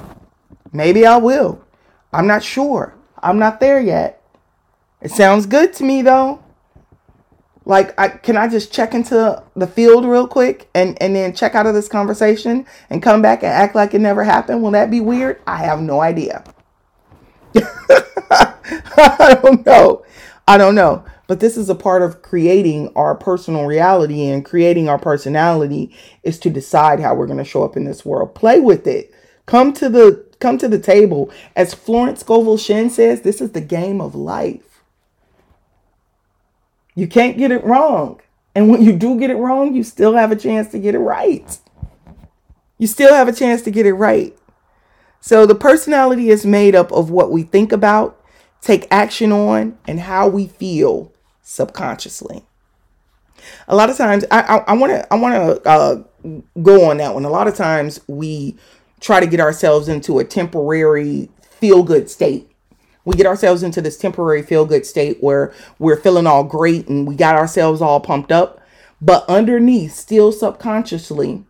Maybe 0.74 1.06
I 1.06 1.18
will. 1.18 1.64
I'm 2.12 2.28
not 2.28 2.44
sure. 2.44 2.96
I'm 3.22 3.40
not 3.40 3.60
there 3.60 3.80
yet. 3.80 4.22
It 5.02 5.12
sounds 5.12 5.46
good 5.46 5.74
to 5.74 5.84
me 5.84 6.02
though. 6.02 6.44
Like 7.66 7.98
I 7.98 8.10
can 8.10 8.36
I 8.36 8.50
just 8.50 8.74
check 8.74 8.94
into 8.94 9.42
the 9.56 9.68
field 9.68 10.06
real 10.06 10.28
quick 10.28 10.70
and 10.76 11.02
and 11.02 11.16
then 11.16 11.34
check 11.34 11.56
out 11.56 11.66
of 11.66 11.74
this 11.74 11.88
conversation 11.88 12.66
and 12.90 13.02
come 13.02 13.22
back 13.22 13.44
and 13.44 13.52
act 13.52 13.76
like 13.76 13.94
it 13.94 14.02
never 14.02 14.24
happened? 14.24 14.62
Will 14.62 14.72
that 14.72 14.92
be 14.92 15.00
weird? 15.00 15.42
I 15.48 15.58
have 15.58 15.80
no 15.80 16.02
idea. 16.02 16.44
I 17.56 19.40
don't 19.42 19.66
know. 19.66 20.04
I 20.48 20.58
don't 20.58 20.76
know. 20.76 21.06
But 21.28 21.40
this 21.40 21.56
is 21.56 21.70
a 21.70 21.76
part 21.76 22.02
of 22.02 22.22
creating 22.22 22.92
our 22.96 23.16
personal 23.16 23.66
reality 23.66 24.26
and 24.26 24.44
creating 24.44 24.90
our 24.90 25.00
personality 25.00 25.96
is 26.22 26.38
to 26.40 26.50
decide 26.50 27.00
how 27.00 27.16
we're 27.16 27.28
going 27.28 27.38
to 27.38 27.46
show 27.46 27.64
up 27.64 27.78
in 27.78 27.86
this 27.86 28.06
world. 28.06 28.36
Play 28.36 28.60
with 28.60 28.86
it. 28.88 29.14
Come 29.46 29.72
to 29.74 29.90
the 29.90 30.23
come 30.44 30.60
to 30.60 30.68
the 30.68 30.78
table. 30.78 31.32
As 31.56 31.74
Florence 31.74 32.20
Scovel 32.20 32.58
Shinn 32.58 32.92
says, 32.92 33.22
this 33.22 33.42
is 33.42 33.54
the 33.54 33.62
game 33.62 34.00
of 34.00 34.14
life. 34.14 34.84
You 36.94 37.08
can't 37.08 37.38
get 37.38 37.52
it 37.52 37.64
wrong. 37.64 38.22
And 38.54 38.70
when 38.70 38.84
you 38.84 38.96
do 38.96 39.20
get 39.20 39.32
it 39.32 39.38
wrong, 39.38 39.74
you 39.74 39.82
still 39.84 40.14
have 40.14 40.32
a 40.32 40.36
chance 40.36 40.70
to 40.70 40.80
get 40.80 40.94
it 40.94 41.00
right. 41.00 41.58
You 42.78 42.86
still 42.86 43.14
have 43.14 43.28
a 43.28 43.34
chance 43.34 43.64
to 43.64 43.72
get 43.72 43.88
it 43.88 43.94
right. 43.94 44.38
So 45.22 45.46
the 45.46 45.56
personality 45.56 46.30
is 46.30 46.46
made 46.46 46.76
up 46.76 46.92
of 46.92 47.10
what 47.10 47.32
we 47.32 47.44
think 47.44 47.72
about, 47.72 48.22
take 48.62 48.86
action 48.92 49.32
on, 49.32 49.78
and 49.88 50.02
how 50.02 50.28
we 50.28 50.48
feel 50.48 51.14
subconsciously. 51.42 52.46
A 53.68 53.76
lot 53.76 53.90
of 53.90 53.98
times, 53.98 54.26
I 54.30 54.74
want 54.74 54.92
to 54.92 55.14
I 55.14 55.18
want 55.18 55.34
to 55.64 55.70
uh, 55.70 56.04
go 56.62 56.90
on 56.90 56.98
that 56.98 57.14
one. 57.14 57.26
A 57.26 57.30
lot 57.30 57.48
of 57.48 57.56
times, 57.56 58.00
we 58.08 58.58
try 59.04 59.20
to 59.20 59.28
get 59.28 59.42
ourselves 59.42 59.90
into 59.90 60.18
a 60.18 60.24
temporary 60.24 61.30
feel 61.42 61.84
good 61.84 62.10
state. 62.10 62.50
We 63.06 63.16
get 63.16 63.26
ourselves 63.28 63.62
into 63.62 63.82
this 63.82 63.98
temporary 63.98 64.42
feel 64.42 64.66
good 64.66 64.86
state 64.86 65.22
where 65.22 65.54
we're 65.78 66.00
feeling 66.00 66.26
all 66.26 66.46
great 66.46 66.88
and 66.88 67.06
we 67.06 67.16
got 67.16 67.36
ourselves 67.36 67.82
all 67.82 68.00
pumped 68.00 68.32
up, 68.32 68.62
but 69.02 69.28
underneath, 69.28 69.94
still 69.94 70.32
subconsciously, 70.32 71.44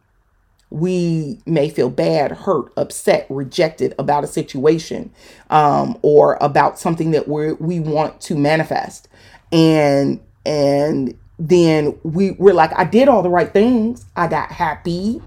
we 0.72 1.39
may 1.46 1.70
feel 1.70 1.92
bad, 1.92 2.32
hurt, 2.32 2.74
upset, 2.76 3.28
rejected 3.30 3.94
about 4.00 4.24
a 4.24 4.28
situation 4.28 5.12
um, 5.52 6.00
or 6.02 6.39
about 6.42 6.80
something 6.80 7.12
that 7.12 7.28
we 7.28 7.54
we 7.54 7.80
want 7.80 8.20
to 8.22 8.36
manifest, 8.36 9.08
and 9.52 10.20
and 10.48 11.16
then 11.38 12.00
we 12.02 12.32
we're 12.32 12.56
like, 12.56 12.74
I 12.76 12.86
did 12.86 13.08
all 13.08 13.22
the 13.22 13.30
right 13.30 13.54
things. 13.54 14.06
I 14.16 14.28
got 14.28 14.52
happy, 14.52 15.22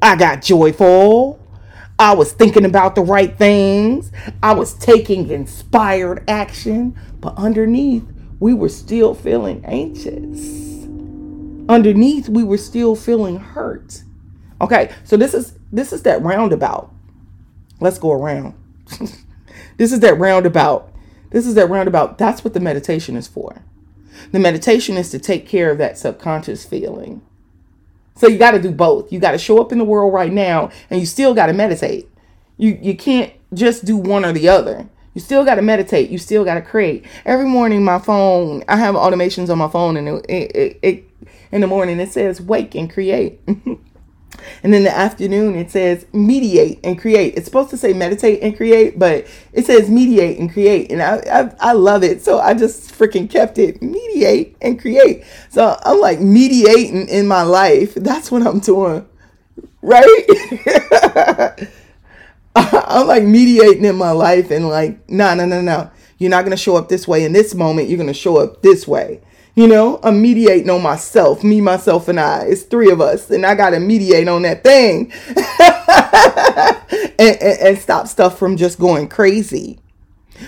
I 0.00 0.16
got 0.16 0.40
joyful, 0.40 1.38
I 2.02 2.14
was 2.14 2.32
thinking 2.32 2.66
about 2.66 2.96
the 2.96 3.02
right 3.02 3.36
things, 3.36 4.12
I 4.42 4.54
was 4.54 4.74
taking 4.74 5.30
inspired 5.30 6.28
action, 6.28 6.98
but 7.20 7.34
underneath, 7.36 8.04
we 8.40 8.54
were 8.54 8.70
still 8.70 9.14
feeling 9.14 9.64
anxious. 9.66 10.84
Underneath, 11.68 12.28
we 12.28 12.44
were 12.44 12.58
still 12.58 12.96
feeling 12.96 13.38
hurt 13.38 14.02
Okay, 14.62 14.92
so 15.04 15.16
this 15.16 15.34
is 15.34 15.58
this 15.72 15.92
is 15.92 16.02
that 16.04 16.22
roundabout. 16.22 16.94
Let's 17.80 17.98
go 17.98 18.12
around. 18.12 18.54
this 19.76 19.92
is 19.92 20.00
that 20.00 20.18
roundabout. 20.18 20.92
This 21.30 21.46
is 21.46 21.56
that 21.56 21.68
roundabout. 21.68 22.16
That's 22.16 22.44
what 22.44 22.54
the 22.54 22.60
meditation 22.60 23.16
is 23.16 23.26
for. 23.26 23.64
The 24.30 24.38
meditation 24.38 24.96
is 24.96 25.10
to 25.10 25.18
take 25.18 25.48
care 25.48 25.70
of 25.70 25.78
that 25.78 25.98
subconscious 25.98 26.64
feeling. 26.64 27.22
So 28.14 28.28
you 28.28 28.38
got 28.38 28.52
to 28.52 28.60
do 28.60 28.70
both. 28.70 29.12
You 29.12 29.18
got 29.18 29.32
to 29.32 29.38
show 29.38 29.60
up 29.60 29.72
in 29.72 29.78
the 29.78 29.84
world 29.84 30.12
right 30.12 30.32
now 30.32 30.70
and 30.90 31.00
you 31.00 31.06
still 31.06 31.34
got 31.34 31.46
to 31.46 31.52
meditate. 31.52 32.08
You 32.56 32.78
you 32.80 32.96
can't 32.96 33.32
just 33.54 33.84
do 33.84 33.96
one 33.96 34.24
or 34.24 34.32
the 34.32 34.48
other. 34.48 34.88
You 35.14 35.20
still 35.20 35.44
got 35.44 35.56
to 35.56 35.62
meditate. 35.62 36.10
You 36.10 36.18
still 36.18 36.44
got 36.44 36.54
to 36.54 36.62
create. 36.62 37.04
Every 37.24 37.44
morning, 37.44 37.84
my 37.84 37.98
phone, 37.98 38.64
I 38.68 38.76
have 38.76 38.94
automations 38.94 39.50
on 39.50 39.58
my 39.58 39.68
phone, 39.68 39.96
and 39.98 40.08
it, 40.08 40.26
it, 40.30 40.78
it, 40.82 41.04
in 41.50 41.60
the 41.60 41.66
morning 41.66 42.00
it 42.00 42.10
says 42.12 42.40
wake 42.40 42.74
and 42.74 42.90
create. 42.90 43.40
And 44.62 44.74
in 44.74 44.84
the 44.84 44.96
afternoon, 44.96 45.56
it 45.56 45.70
says 45.70 46.06
mediate 46.12 46.80
and 46.84 46.98
create. 46.98 47.34
It's 47.36 47.46
supposed 47.46 47.70
to 47.70 47.76
say 47.76 47.92
meditate 47.92 48.42
and 48.42 48.56
create, 48.56 48.98
but 48.98 49.26
it 49.52 49.66
says 49.66 49.88
mediate 49.88 50.38
and 50.38 50.52
create. 50.52 50.90
And 50.90 51.02
I, 51.02 51.16
I, 51.30 51.70
I 51.70 51.72
love 51.72 52.02
it. 52.02 52.22
So 52.22 52.38
I 52.38 52.54
just 52.54 52.92
freaking 52.92 53.28
kept 53.30 53.58
it 53.58 53.82
mediate 53.82 54.56
and 54.60 54.80
create. 54.80 55.24
So 55.50 55.78
I'm 55.84 56.00
like 56.00 56.20
mediating 56.20 57.08
in 57.08 57.26
my 57.26 57.42
life. 57.42 57.94
That's 57.94 58.30
what 58.30 58.46
I'm 58.46 58.60
doing. 58.60 59.06
Right? 59.82 61.58
I'm 62.54 63.06
like 63.06 63.24
mediating 63.24 63.84
in 63.84 63.96
my 63.96 64.10
life 64.10 64.50
and 64.50 64.68
like, 64.68 65.08
no, 65.08 65.34
no, 65.34 65.46
no, 65.46 65.60
no. 65.60 65.90
You're 66.18 66.30
not 66.30 66.42
going 66.42 66.52
to 66.52 66.56
show 66.56 66.76
up 66.76 66.88
this 66.88 67.08
way 67.08 67.24
in 67.24 67.32
this 67.32 67.54
moment. 67.54 67.88
You're 67.88 67.96
going 67.96 68.06
to 68.06 68.14
show 68.14 68.36
up 68.36 68.62
this 68.62 68.86
way. 68.86 69.20
You 69.54 69.68
know, 69.68 70.00
I'm 70.02 70.22
mediating 70.22 70.70
on 70.70 70.82
myself, 70.82 71.44
me, 71.44 71.60
myself, 71.60 72.08
and 72.08 72.18
I. 72.18 72.44
It's 72.44 72.62
three 72.62 72.90
of 72.90 73.02
us, 73.02 73.30
and 73.30 73.44
I 73.44 73.54
got 73.54 73.70
to 73.70 73.80
mediate 73.80 74.26
on 74.26 74.42
that 74.42 74.64
thing 74.64 75.12
and, 77.18 77.36
and, 77.42 77.60
and 77.60 77.78
stop 77.78 78.08
stuff 78.08 78.38
from 78.38 78.56
just 78.56 78.78
going 78.78 79.08
crazy. 79.08 79.78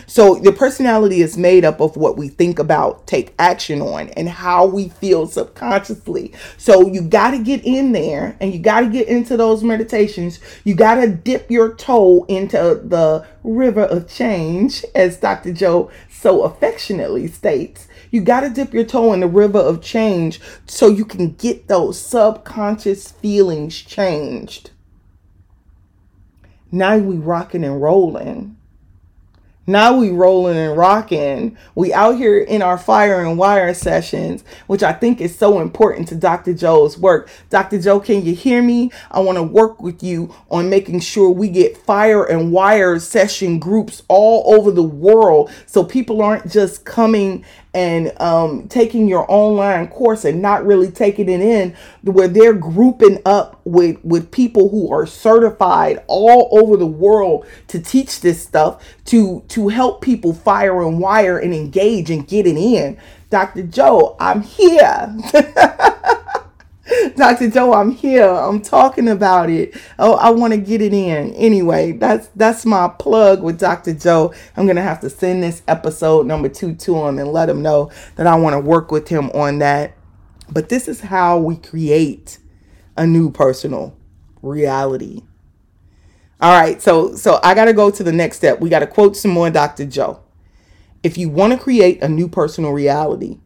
So 0.06 0.36
the 0.36 0.52
personality 0.52 1.20
is 1.20 1.36
made 1.36 1.64
up 1.64 1.80
of 1.80 1.96
what 1.96 2.16
we 2.16 2.28
think 2.28 2.58
about, 2.58 3.06
take 3.06 3.34
action 3.38 3.80
on, 3.80 4.08
and 4.10 4.28
how 4.28 4.66
we 4.66 4.88
feel 4.88 5.26
subconsciously. 5.26 6.32
So 6.56 6.86
you 6.86 7.02
got 7.02 7.32
to 7.32 7.38
get 7.38 7.64
in 7.64 7.92
there 7.92 8.36
and 8.40 8.52
you 8.52 8.58
got 8.58 8.80
to 8.80 8.88
get 8.88 9.08
into 9.08 9.36
those 9.36 9.62
meditations. 9.62 10.40
You 10.64 10.74
got 10.74 10.96
to 10.96 11.08
dip 11.08 11.50
your 11.50 11.74
toe 11.74 12.24
into 12.28 12.56
the 12.82 13.26
river 13.42 13.82
of 13.82 14.08
change, 14.08 14.84
as 14.94 15.18
Dr. 15.18 15.52
Joe 15.52 15.90
so 16.08 16.42
affectionately 16.42 17.26
states. 17.26 17.86
You 18.14 18.20
got 18.20 18.42
to 18.42 18.48
dip 18.48 18.72
your 18.72 18.84
toe 18.84 19.12
in 19.12 19.18
the 19.18 19.26
river 19.26 19.58
of 19.58 19.82
change 19.82 20.40
so 20.66 20.86
you 20.86 21.04
can 21.04 21.32
get 21.32 21.66
those 21.66 22.00
subconscious 22.00 23.10
feelings 23.10 23.76
changed. 23.76 24.70
Now 26.70 26.96
we 26.96 27.16
rocking 27.16 27.64
and 27.64 27.82
rolling. 27.82 28.56
Now 29.66 29.96
we 29.96 30.10
rolling 30.10 30.58
and 30.58 30.76
rocking. 30.76 31.56
We 31.74 31.92
out 31.92 32.16
here 32.16 32.38
in 32.38 32.60
our 32.62 32.76
fire 32.78 33.24
and 33.24 33.38
wire 33.38 33.72
sessions, 33.72 34.44
which 34.66 34.82
I 34.82 34.92
think 34.92 35.20
is 35.20 35.36
so 35.36 35.60
important 35.60 36.06
to 36.08 36.14
Dr. 36.14 36.52
Joe's 36.52 36.98
work. 36.98 37.30
Dr. 37.48 37.80
Joe, 37.80 37.98
can 37.98 38.24
you 38.24 38.34
hear 38.34 38.62
me? 38.62 38.92
I 39.10 39.20
want 39.20 39.38
to 39.38 39.42
work 39.42 39.82
with 39.82 40.02
you 40.02 40.32
on 40.50 40.68
making 40.68 41.00
sure 41.00 41.30
we 41.30 41.48
get 41.48 41.78
fire 41.78 42.24
and 42.24 42.52
wire 42.52 42.98
session 43.00 43.58
groups 43.58 44.02
all 44.06 44.54
over 44.54 44.70
the 44.70 44.82
world 44.82 45.50
so 45.66 45.82
people 45.82 46.20
aren't 46.20 46.48
just 46.48 46.84
coming 46.84 47.42
and 47.74 48.18
um, 48.20 48.68
taking 48.68 49.08
your 49.08 49.26
online 49.28 49.88
course 49.88 50.24
and 50.24 50.40
not 50.42 50.64
really 50.66 50.90
taking 50.90 51.28
it 51.28 51.40
in 51.40 51.74
where 52.02 52.28
they're 52.28 52.54
grouping 52.54 53.20
up 53.26 53.60
with 53.64 53.98
with 54.04 54.30
people 54.30 54.68
who 54.70 54.92
are 54.92 55.06
certified 55.06 56.02
all 56.06 56.48
over 56.60 56.76
the 56.76 56.86
world 56.86 57.46
to 57.68 57.80
teach 57.80 58.20
this 58.20 58.42
stuff 58.42 58.82
to 59.06 59.42
to 59.48 59.68
help 59.68 60.00
people 60.02 60.32
fire 60.34 60.82
and 60.82 60.98
wire 61.00 61.38
and 61.38 61.54
engage 61.54 62.10
and 62.10 62.28
get 62.28 62.46
it 62.46 62.56
in. 62.56 62.98
Dr 63.30 63.64
joe 63.64 64.16
i'm 64.20 64.42
here 64.42 65.16
Dr. 67.16 67.48
Joe, 67.48 67.72
I'm 67.74 67.92
here. 67.92 68.28
I'm 68.28 68.60
talking 68.60 69.08
about 69.08 69.48
it. 69.48 69.74
Oh, 70.00 70.14
I 70.14 70.30
want 70.30 70.52
to 70.52 70.58
get 70.58 70.80
it 70.80 70.92
in. 70.92 71.32
Anyway, 71.34 71.92
that's 71.92 72.26
that's 72.34 72.66
my 72.66 72.88
plug 72.88 73.42
with 73.42 73.58
Dr. 73.58 73.94
Joe. 73.94 74.34
I'm 74.56 74.66
gonna 74.66 74.82
have 74.82 75.00
to 75.00 75.10
send 75.10 75.42
this 75.42 75.62
episode 75.68 76.26
number 76.26 76.48
two 76.48 76.74
to 76.74 76.96
him 76.96 77.18
and 77.20 77.32
let 77.32 77.48
him 77.48 77.62
know 77.62 77.92
that 78.16 78.26
I 78.26 78.34
want 78.34 78.54
to 78.54 78.60
work 78.60 78.90
with 78.90 79.08
him 79.08 79.30
on 79.30 79.60
that. 79.60 79.96
But 80.50 80.70
this 80.70 80.88
is 80.88 81.02
how 81.02 81.38
we 81.38 81.56
create 81.56 82.38
a 82.96 83.06
new 83.06 83.30
personal 83.30 83.96
reality. 84.42 85.22
All 86.40 86.60
right, 86.60 86.82
so 86.82 87.14
so 87.14 87.38
I 87.44 87.54
gotta 87.54 87.72
go 87.72 87.92
to 87.92 88.02
the 88.02 88.12
next 88.12 88.38
step. 88.38 88.60
We 88.60 88.70
gotta 88.70 88.88
quote 88.88 89.16
some 89.16 89.30
more 89.30 89.50
Dr. 89.50 89.84
Joe. 89.84 90.20
If 91.04 91.16
you 91.16 91.28
want 91.28 91.52
to 91.52 91.58
create 91.58 92.02
a 92.02 92.08
new 92.08 92.28
personal 92.28 92.72
reality, 92.72 93.38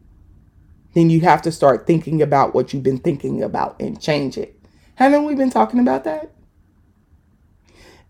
then 0.93 1.09
you 1.09 1.21
have 1.21 1.41
to 1.43 1.51
start 1.51 1.85
thinking 1.85 2.21
about 2.21 2.53
what 2.53 2.73
you've 2.73 2.83
been 2.83 2.99
thinking 2.99 3.43
about 3.43 3.79
and 3.79 4.01
change 4.01 4.37
it. 4.37 4.59
Haven't 4.95 5.25
we 5.25 5.35
been 5.35 5.49
talking 5.49 5.79
about 5.79 6.03
that? 6.03 6.31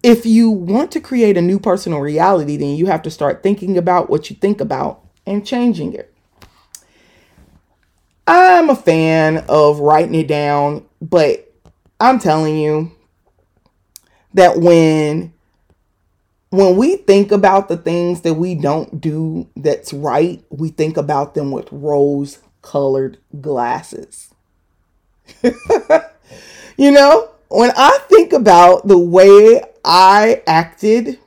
If 0.02 0.26
you 0.26 0.50
want 0.50 0.92
to 0.94 1.02
create 1.02 1.38
a 1.38 1.42
new 1.42 1.60
personal 1.60 2.00
reality, 2.00 2.56
then 2.56 2.76
you 2.76 2.86
have 2.86 3.02
to 3.04 3.12
start 3.12 3.44
thinking 3.44 3.78
about 3.78 4.10
what 4.10 4.30
you 4.30 4.36
think 4.36 4.62
about 4.62 5.06
and 5.26 5.46
changing 5.46 5.94
it. 5.94 6.14
I'm 8.26 8.70
a 8.70 8.76
fan 8.76 9.44
of 9.50 9.80
writing 9.80 10.16
it 10.16 10.28
down, 10.28 10.86
but 11.02 11.54
I'm 12.00 12.20
telling 12.20 12.58
you 12.58 12.92
that 14.34 14.60
when 14.60 15.34
when 16.52 16.78
we 16.78 16.96
think 16.96 17.32
about 17.32 17.70
the 17.70 17.78
things 17.78 18.22
that 18.22 18.34
we 18.36 18.56
don't 18.56 19.00
do 19.00 19.48
that's 19.56 19.94
right, 19.94 20.44
we 20.50 20.70
think 20.70 20.98
about 20.98 21.36
them 21.36 21.52
with 21.52 21.68
rose 21.72 22.40
colored 22.62 23.18
glasses. 23.42 24.34
you 25.44 26.92
know, 26.92 27.30
when 27.50 27.72
I 27.76 28.00
think 28.10 28.34
about 28.34 28.88
the 28.88 28.98
way 28.98 29.62
I 29.84 30.42
acted 30.46 31.20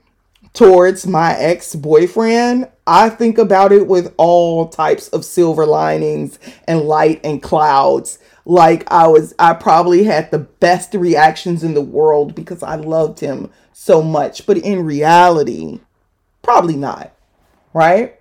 towards 0.53 1.07
my 1.07 1.35
ex 1.37 1.75
boyfriend, 1.75 2.69
I 2.87 3.09
think 3.09 3.39
about 3.39 3.73
it 3.73 3.87
with 3.87 4.15
all 4.17 4.69
types 4.69 5.09
of 5.09 5.25
silver 5.25 5.67
linings 5.67 6.39
and 6.67 6.83
light 6.83 7.21
and 7.25 7.43
clouds. 7.43 8.19
Like 8.45 8.91
I 8.91 9.07
was, 9.07 9.35
I 9.39 9.55
probably 9.55 10.05
had 10.05 10.31
the 10.31 10.39
best 10.39 10.95
reactions 10.95 11.63
in 11.63 11.75
the 11.75 11.81
world 11.81 12.35
because 12.35 12.63
I 12.63 12.75
loved 12.75 13.21
him 13.21 13.51
so 13.73 14.03
much. 14.03 14.47
But 14.47 14.59
in 14.59 14.85
reality, 14.85 15.81
probably 16.43 16.77
not. 16.77 17.15
Right? 17.73 18.19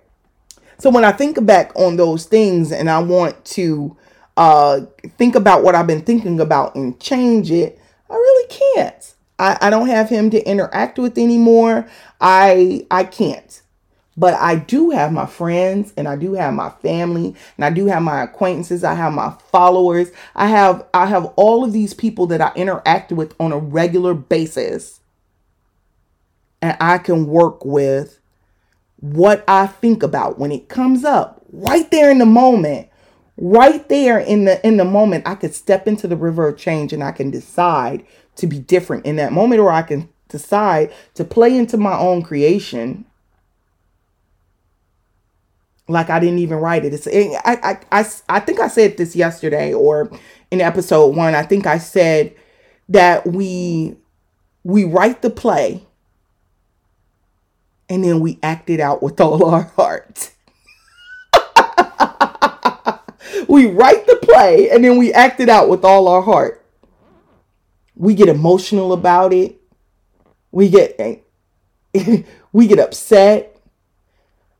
So 0.82 0.90
when 0.90 1.04
I 1.04 1.12
think 1.12 1.46
back 1.46 1.70
on 1.76 1.94
those 1.94 2.24
things 2.24 2.72
and 2.72 2.90
I 2.90 2.98
want 2.98 3.44
to 3.44 3.96
uh, 4.36 4.80
think 5.16 5.36
about 5.36 5.62
what 5.62 5.76
I've 5.76 5.86
been 5.86 6.02
thinking 6.02 6.40
about 6.40 6.74
and 6.74 6.98
change 6.98 7.52
it, 7.52 7.78
I 8.10 8.14
really 8.14 8.48
can't. 8.48 9.14
I, 9.38 9.58
I 9.60 9.70
don't 9.70 9.86
have 9.86 10.08
him 10.08 10.28
to 10.30 10.42
interact 10.44 10.98
with 10.98 11.18
anymore. 11.18 11.88
I 12.20 12.84
I 12.90 13.04
can't. 13.04 13.62
But 14.16 14.34
I 14.34 14.56
do 14.56 14.90
have 14.90 15.12
my 15.12 15.26
friends 15.26 15.94
and 15.96 16.08
I 16.08 16.16
do 16.16 16.34
have 16.34 16.52
my 16.52 16.70
family 16.70 17.36
and 17.56 17.64
I 17.64 17.70
do 17.70 17.86
have 17.86 18.02
my 18.02 18.20
acquaintances, 18.24 18.82
I 18.82 18.94
have 18.94 19.12
my 19.12 19.36
followers. 19.52 20.10
I 20.34 20.48
have 20.48 20.84
I 20.92 21.06
have 21.06 21.26
all 21.36 21.64
of 21.64 21.72
these 21.72 21.94
people 21.94 22.26
that 22.26 22.40
I 22.40 22.50
interact 22.56 23.12
with 23.12 23.36
on 23.38 23.52
a 23.52 23.56
regular 23.56 24.14
basis. 24.14 24.98
And 26.60 26.76
I 26.80 26.98
can 26.98 27.28
work 27.28 27.64
with 27.64 28.18
what 29.02 29.44
I 29.48 29.66
think 29.66 30.02
about 30.02 30.38
when 30.38 30.52
it 30.52 30.68
comes 30.68 31.04
up 31.04 31.42
right 31.52 31.90
there 31.90 32.10
in 32.10 32.18
the 32.18 32.26
moment. 32.26 32.88
Right 33.38 33.88
there 33.88 34.18
in 34.18 34.44
the 34.44 34.64
in 34.64 34.76
the 34.76 34.84
moment 34.84 35.26
I 35.26 35.34
could 35.34 35.54
step 35.54 35.88
into 35.88 36.06
the 36.06 36.16
river 36.16 36.46
of 36.46 36.58
change 36.58 36.92
and 36.92 37.02
I 37.02 37.12
can 37.12 37.30
decide 37.30 38.04
to 38.36 38.46
be 38.46 38.58
different 38.58 39.06
in 39.06 39.16
that 39.16 39.32
moment 39.32 39.60
or 39.60 39.72
I 39.72 39.82
can 39.82 40.08
decide 40.28 40.92
to 41.14 41.24
play 41.24 41.56
into 41.56 41.76
my 41.76 41.98
own 41.98 42.22
creation 42.22 43.06
like 45.88 46.10
I 46.10 46.20
didn't 46.20 46.38
even 46.38 46.58
write 46.58 46.84
it. 46.84 46.94
It's 46.94 47.08
I, 47.08 47.38
I 47.44 48.00
I 48.00 48.10
I 48.28 48.40
think 48.40 48.60
I 48.60 48.68
said 48.68 48.96
this 48.96 49.16
yesterday 49.16 49.72
or 49.72 50.10
in 50.50 50.60
episode 50.60 51.16
1. 51.16 51.34
I 51.34 51.42
think 51.42 51.66
I 51.66 51.78
said 51.78 52.34
that 52.88 53.26
we 53.26 53.96
we 54.62 54.84
write 54.84 55.22
the 55.22 55.30
play 55.30 55.86
and 57.92 58.02
then 58.02 58.20
we 58.20 58.38
act 58.42 58.70
it 58.70 58.80
out 58.80 59.02
with 59.02 59.20
all 59.20 59.44
our 59.44 59.64
heart. 59.76 60.30
we 63.48 63.66
write 63.66 64.06
the 64.06 64.18
play 64.22 64.70
and 64.70 64.82
then 64.82 64.96
we 64.96 65.12
act 65.12 65.40
it 65.40 65.50
out 65.50 65.68
with 65.68 65.84
all 65.84 66.08
our 66.08 66.22
heart. 66.22 66.64
We 67.94 68.14
get 68.14 68.30
emotional 68.30 68.94
about 68.94 69.34
it. 69.34 69.60
We 70.52 70.70
get 70.70 70.98
we 72.52 72.66
get 72.66 72.78
upset 72.78 73.60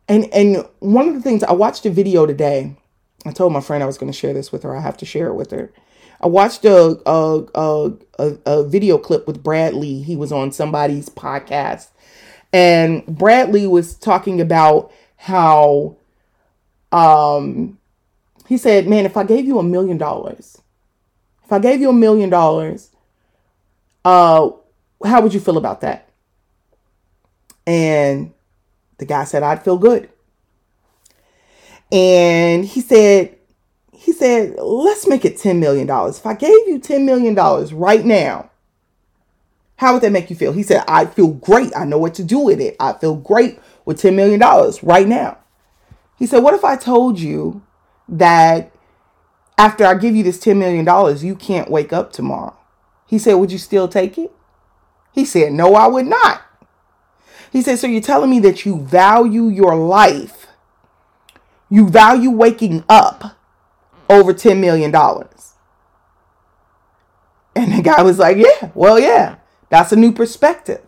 and 0.08 0.28
and 0.34 0.66
one 0.80 1.08
of 1.08 1.14
the 1.14 1.22
things 1.22 1.42
I 1.42 1.52
watched 1.52 1.86
a 1.86 1.90
video 1.90 2.26
today. 2.26 2.76
I 3.24 3.32
told 3.32 3.54
my 3.54 3.62
friend 3.62 3.82
I 3.82 3.86
was 3.86 3.96
going 3.96 4.12
to 4.12 4.18
share 4.18 4.34
this 4.34 4.52
with 4.52 4.62
her. 4.64 4.76
I 4.76 4.82
have 4.82 4.98
to 4.98 5.06
share 5.06 5.28
it 5.28 5.34
with 5.34 5.52
her. 5.52 5.72
I 6.20 6.26
watched 6.26 6.66
a 6.66 7.00
a, 7.06 7.46
a 7.54 7.92
a, 8.18 8.38
a 8.44 8.68
video 8.68 8.98
clip 8.98 9.26
with 9.26 9.42
Brad 9.42 9.72
Lea. 9.72 10.02
He 10.02 10.16
was 10.16 10.32
on 10.32 10.52
somebody's 10.52 11.08
podcast, 11.08 11.91
and 12.52 13.04
Brad 13.06 13.52
Lea 13.52 13.66
was 13.66 13.94
talking 13.94 14.40
about 14.40 14.92
how, 15.16 15.96
um, 16.90 17.78
he 18.46 18.56
said, 18.56 18.88
"Man, 18.88 19.06
if 19.06 19.16
I 19.16 19.24
gave 19.24 19.46
you 19.46 19.58
a 19.58 19.62
million 19.62 19.98
dollars, 19.98 20.60
if 21.44 21.52
I 21.52 21.58
gave 21.58 21.80
you 21.80 21.90
a 21.90 21.94
million 21.94 22.30
dollars, 22.30 22.90
uh, 24.04 24.50
how 25.04 25.20
would 25.20 25.34
you 25.34 25.40
feel 25.40 25.56
about 25.56 25.80
that?" 25.80 26.08
And 27.66 28.32
the 29.02 29.06
guy 29.06 29.24
said, 29.24 29.42
I'd 29.42 29.64
feel 29.64 29.78
good. 29.78 30.08
And 31.90 32.64
he 32.64 32.80
said, 32.80 33.36
he 33.92 34.12
said, 34.12 34.54
let's 34.58 35.08
make 35.08 35.24
it 35.24 35.38
$10 35.38 35.58
million. 35.58 35.88
If 35.90 36.24
I 36.24 36.34
gave 36.34 36.68
you 36.68 36.78
$10 36.78 37.04
million 37.04 37.34
right 37.76 38.04
now, 38.04 38.48
how 39.82 39.92
would 39.92 40.02
that 40.02 40.12
make 40.12 40.30
you 40.30 40.36
feel? 40.36 40.52
He 40.52 40.62
said, 40.62 40.84
I 40.86 41.06
feel 41.06 41.26
great. 41.26 41.72
I 41.76 41.84
know 41.84 41.98
what 41.98 42.14
to 42.14 42.22
do 42.22 42.38
with 42.38 42.60
it. 42.60 42.76
I 42.78 42.92
feel 42.92 43.16
great 43.16 43.58
with 43.84 44.00
$10 44.00 44.14
million 44.14 44.40
right 44.80 45.08
now. 45.08 45.38
He 46.16 46.24
said, 46.24 46.38
What 46.44 46.54
if 46.54 46.64
I 46.64 46.76
told 46.76 47.18
you 47.18 47.64
that 48.08 48.72
after 49.58 49.84
I 49.84 49.94
give 49.94 50.14
you 50.14 50.22
this 50.22 50.38
$10 50.38 50.56
million, 50.56 50.86
you 51.26 51.34
can't 51.34 51.68
wake 51.68 51.92
up 51.92 52.12
tomorrow? 52.12 52.56
He 53.08 53.18
said, 53.18 53.34
Would 53.34 53.50
you 53.50 53.58
still 53.58 53.88
take 53.88 54.16
it? 54.18 54.32
He 55.12 55.24
said, 55.24 55.52
No, 55.52 55.74
I 55.74 55.88
would 55.88 56.06
not. 56.06 56.42
He 57.50 57.60
said, 57.60 57.80
So 57.80 57.88
you're 57.88 58.00
telling 58.00 58.30
me 58.30 58.38
that 58.38 58.64
you 58.64 58.78
value 58.78 59.48
your 59.48 59.74
life, 59.74 60.46
you 61.68 61.88
value 61.88 62.30
waking 62.30 62.84
up 62.88 63.36
over 64.08 64.32
$10 64.32 64.60
million. 64.60 64.94
And 67.56 67.78
the 67.78 67.82
guy 67.82 68.02
was 68.02 68.20
like, 68.20 68.36
Yeah, 68.36 68.70
well, 68.76 69.00
yeah, 69.00 69.38
that's 69.72 69.90
a 69.90 69.96
new 69.96 70.12
perspective. 70.12 70.82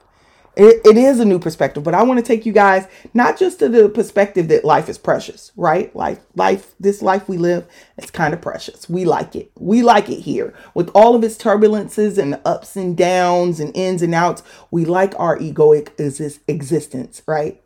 It, 0.57 0.83
it 0.85 0.99
is 0.99 1.19
a 1.19 1.25
new 1.25 1.39
perspective, 1.39 1.83
but 1.83 1.95
I 1.95 2.03
want 2.03 2.19
to 2.19 2.23
take 2.23 2.45
you 2.45 2.53
guys 2.53 2.87
not 3.15 3.39
just 3.39 3.61
to 3.61 3.69
the 3.71 3.89
perspective 3.89 4.49
that 4.49 4.63
life 4.63 4.91
is 4.91 4.99
precious, 4.99 5.53
right? 5.57 5.97
Life, 5.97 6.19
life, 6.37 6.75
this 6.79 7.01
life 7.01 7.27
we 7.27 7.39
live, 7.39 7.67
it's 7.97 8.11
kind 8.11 8.35
of 8.35 8.43
precious. 8.43 8.87
We 8.87 9.07
like 9.07 9.35
it. 9.35 9.51
We 9.59 9.83
like 9.83 10.11
it 10.11 10.21
here 10.21 10.53
with 10.75 10.91
all 10.95 11.17
of 11.17 11.25
its 11.25 11.39
turbulences 11.39 12.19
and 12.19 12.39
ups 12.45 12.77
and 12.77 12.95
downs 12.95 13.59
and 13.59 13.75
ins 13.75 14.03
and 14.03 14.15
outs. 14.15 14.43
We 14.71 14.85
like 14.85 15.19
our 15.19 15.39
egoic 15.39 15.99
existence, 16.47 17.23
right? 17.27 17.63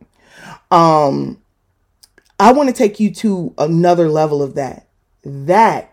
Um, 0.71 1.43
I 2.39 2.53
want 2.53 2.69
to 2.69 2.75
take 2.75 3.01
you 3.01 3.13
to 3.17 3.55
another 3.59 4.09
level 4.09 4.41
of 4.41 4.55
that. 4.55 4.87
That 5.25 5.93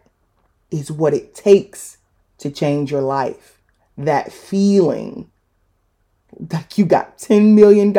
is 0.70 0.92
what 0.92 1.16
it 1.16 1.34
takes 1.34 1.98
to 2.38 2.52
change 2.52 2.92
your 2.92 3.02
life. 3.02 3.55
That 3.98 4.32
feeling 4.32 5.30
like 6.52 6.78
you 6.78 6.86
got 6.86 7.18
$10 7.18 7.54
million 7.54 7.94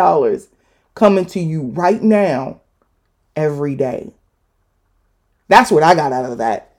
coming 0.95 1.27
to 1.27 1.41
you 1.41 1.63
right 1.63 2.03
now 2.03 2.61
every 3.35 3.75
day. 3.75 4.13
That's 5.49 5.71
what 5.71 5.83
I 5.83 5.95
got 5.95 6.13
out 6.13 6.31
of 6.31 6.39
that. 6.39 6.73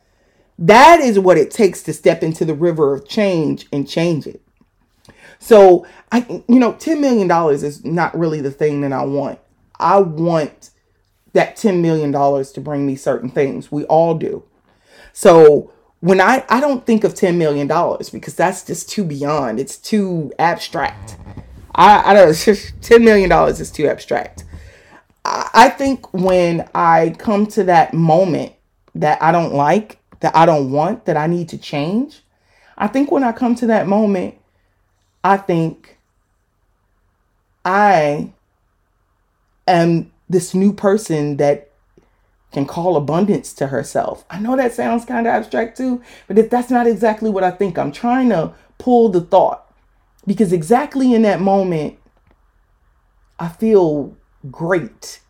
That 0.59 0.99
is 0.99 1.19
what 1.19 1.37
it 1.37 1.51
takes 1.51 1.83
to 1.83 1.93
step 1.93 2.23
into 2.23 2.43
the 2.43 2.53
river 2.53 2.93
of 2.93 3.07
change 3.07 3.67
and 3.71 3.87
change 3.87 4.25
it. 4.27 4.41
So, 5.39 5.85
I 6.11 6.25
you 6.47 6.59
know, 6.59 6.73
10 6.73 6.99
million 6.99 7.27
dollars 7.27 7.63
is 7.63 7.85
not 7.85 8.17
really 8.17 8.41
the 8.41 8.51
thing 8.51 8.81
that 8.81 8.91
I 8.91 9.03
want. 9.05 9.39
I 9.79 9.99
want 9.99 10.71
that 11.33 11.55
10 11.55 11.81
million 11.81 12.11
dollars 12.11 12.51
to 12.53 12.61
bring 12.61 12.85
me 12.87 12.95
certain 12.95 13.29
things. 13.29 13.71
We 13.71 13.83
all 13.85 14.15
do. 14.15 14.43
So, 15.13 15.71
when 15.99 16.21
I 16.21 16.45
I 16.49 16.59
don't 16.59 16.85
think 16.85 17.03
of 17.03 17.15
10 17.15 17.37
million 17.37 17.67
dollars 17.67 18.09
because 18.09 18.35
that's 18.35 18.63
just 18.63 18.89
too 18.89 19.03
beyond. 19.03 19.59
It's 19.59 19.77
too 19.77 20.31
abstract. 20.39 21.17
I, 21.75 22.11
I 22.11 22.13
don't 22.13 22.29
$10 22.31 23.03
million 23.03 23.31
is 23.49 23.71
too 23.71 23.87
abstract. 23.87 24.43
I, 25.25 25.49
I 25.53 25.69
think 25.69 26.13
when 26.13 26.67
I 26.73 27.15
come 27.17 27.45
to 27.47 27.63
that 27.65 27.93
moment 27.93 28.53
that 28.95 29.21
I 29.21 29.31
don't 29.31 29.53
like, 29.53 29.99
that 30.21 30.35
I 30.35 30.45
don't 30.45 30.71
want, 30.71 31.05
that 31.05 31.17
I 31.17 31.27
need 31.27 31.49
to 31.49 31.57
change, 31.57 32.21
I 32.77 32.87
think 32.87 33.11
when 33.11 33.23
I 33.23 33.31
come 33.31 33.55
to 33.55 33.67
that 33.67 33.87
moment, 33.87 34.35
I 35.23 35.37
think 35.37 35.97
I 37.65 38.31
am 39.67 40.11
this 40.29 40.53
new 40.53 40.73
person 40.73 41.37
that 41.37 41.71
can 42.57 42.65
call 42.65 42.97
abundance 42.97 43.53
to 43.53 43.67
herself. 43.67 44.25
I 44.31 44.39
know 44.39 44.57
that 44.57 44.73
sounds 44.73 45.05
kind 45.05 45.27
of 45.27 45.33
abstract 45.33 45.77
too, 45.77 46.01
but 46.27 46.39
if 46.39 46.49
that's 46.49 46.71
not 46.71 46.87
exactly 46.87 47.29
what 47.29 47.43
I 47.43 47.51
think, 47.51 47.77
I'm 47.77 47.91
trying 47.91 48.29
to 48.29 48.51
pull 48.79 49.09
the 49.09 49.21
thought 49.21 49.71
because 50.25 50.51
exactly 50.51 51.13
in 51.13 51.21
that 51.21 51.39
moment, 51.39 51.99
I 53.37 53.49
feel 53.49 54.17
great. 54.49 55.21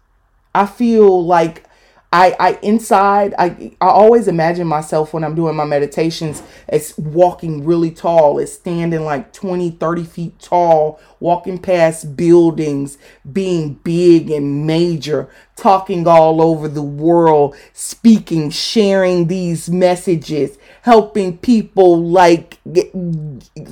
I 0.56 0.68
feel 0.68 1.26
like 1.26 1.66
I, 2.14 2.36
I 2.40 2.60
inside 2.62 3.36
I, 3.38 3.76
I 3.82 3.88
always 3.88 4.30
imagine 4.30 4.66
myself 4.66 5.14
when 5.14 5.26
I'm 5.26 5.36
doing 5.36 5.58
my 5.58 5.66
meditations 5.66 6.42
as 6.70 6.98
walking 6.98 7.66
really 7.66 7.92
tall, 7.92 8.40
as 8.40 8.54
standing 8.54 9.02
like 9.04 9.34
20, 9.34 9.72
30 9.72 10.04
feet 10.06 10.40
tall, 10.40 11.02
walking 11.20 11.58
past 11.58 12.16
buildings, 12.16 12.98
being 13.30 13.74
big 13.84 14.32
and 14.32 14.66
major, 14.66 15.30
talking 15.58 16.08
all 16.08 16.42
over 16.42 16.70
the 16.70 16.82
world, 16.82 17.58
speaking, 17.74 18.52
sharing 18.52 19.28
these 19.28 19.70
messages, 19.70 20.58
helping 20.88 21.38
people 21.40 22.02
like 22.02 22.60
get, 22.72 22.90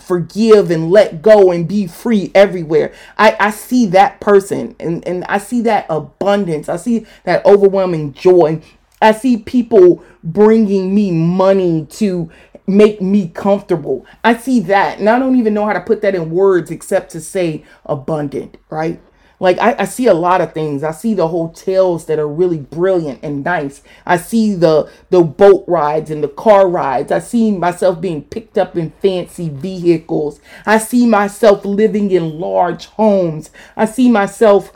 forgive 0.01 0.69
and 0.69 0.91
let 0.91 1.21
go 1.21 1.49
and 1.49 1.65
be 1.65 1.87
free 1.87 2.29
everywhere. 2.35 2.93
I, 3.17 3.37
I 3.39 3.51
see 3.51 3.85
that 3.85 4.19
person 4.19 4.75
and, 4.81 5.07
and 5.07 5.23
I 5.23 5.37
see 5.37 5.61
that 5.61 5.85
abundance. 5.89 6.67
I 6.67 6.75
see 6.75 7.05
that 7.23 7.45
overwhelming 7.45 8.11
joy. 8.11 8.61
I 9.01 9.13
see 9.13 9.37
people 9.37 10.03
bringing 10.25 10.93
me 10.93 11.11
money 11.11 11.85
to 11.91 12.29
make 12.67 13.01
me 13.01 13.29
comfortable. 13.29 14.05
I 14.21 14.35
see 14.35 14.59
that. 14.61 14.99
And 14.99 15.09
I 15.09 15.17
don't 15.17 15.37
even 15.37 15.53
know 15.53 15.65
how 15.65 15.71
to 15.71 15.79
put 15.79 16.01
that 16.01 16.15
in 16.15 16.31
words 16.31 16.69
except 16.69 17.11
to 17.11 17.21
say 17.21 17.63
abundant, 17.85 18.57
right? 18.69 19.01
Like 19.39 19.59
I, 19.59 19.75
I 19.79 19.85
see 19.85 20.07
a 20.07 20.13
lot 20.13 20.41
of 20.41 20.53
things. 20.53 20.83
I 20.83 20.91
see 20.91 21.13
the 21.13 21.27
hotels 21.27 22.05
that 22.05 22.19
are 22.19 22.27
really 22.27 22.59
brilliant 22.59 23.19
and 23.23 23.43
nice. 23.43 23.81
I 24.05 24.17
see 24.17 24.55
the 24.55 24.89
the 25.09 25.21
boat 25.21 25.65
rides 25.67 26.09
and 26.09 26.23
the 26.23 26.29
car 26.29 26.67
rides. 26.67 27.11
I 27.11 27.19
see 27.19 27.51
myself 27.51 27.99
being 27.99 28.23
picked 28.23 28.57
up 28.57 28.77
in 28.77 28.91
fancy 29.01 29.49
vehicles. 29.49 30.39
I 30.65 30.77
see 30.77 31.05
myself 31.05 31.65
living 31.65 32.11
in 32.11 32.39
large 32.39 32.85
homes. 32.85 33.51
I 33.75 33.85
see 33.85 34.09
myself 34.09 34.71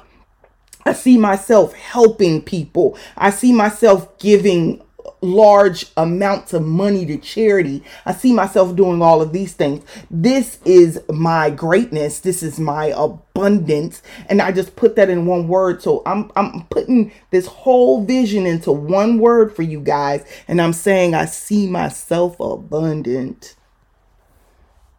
I 0.86 0.94
see 0.94 1.18
myself 1.18 1.74
helping 1.74 2.42
people. 2.42 2.98
I 3.16 3.30
see 3.30 3.54
myself 3.54 4.18
giving 4.18 4.82
large 5.22 5.86
amounts 5.98 6.54
of 6.54 6.66
money 6.66 7.06
to 7.06 7.18
charity. 7.18 7.84
I 8.06 8.14
see 8.14 8.34
myself 8.34 8.76
doing 8.76 9.02
all 9.02 9.22
of 9.22 9.34
these 9.34 9.54
things. 9.54 9.84
This 10.10 10.60
is 10.66 11.02
my 11.10 11.50
greatness. 11.50 12.20
This 12.20 12.42
is 12.42 12.60
my 12.60 12.94
abundance. 12.96 14.02
And 14.28 14.42
I 14.42 14.52
just 14.52 14.76
put 14.76 14.96
that 14.96 15.10
in 15.10 15.26
one 15.26 15.48
word. 15.48 15.82
So 15.82 16.02
I'm 16.06 16.32
I'm 16.36 16.64
putting 16.68 17.12
this 17.32 17.48
whole 17.48 18.04
vision 18.04 18.46
into 18.46 18.72
one 18.72 19.20
word 19.20 19.56
for 19.56 19.64
you 19.64 19.80
guys. 19.80 20.26
And 20.48 20.62
I'm 20.62 20.74
saying 20.74 21.14
I 21.14 21.26
see 21.26 21.68
myself 21.68 22.40
abundant. 22.40 23.56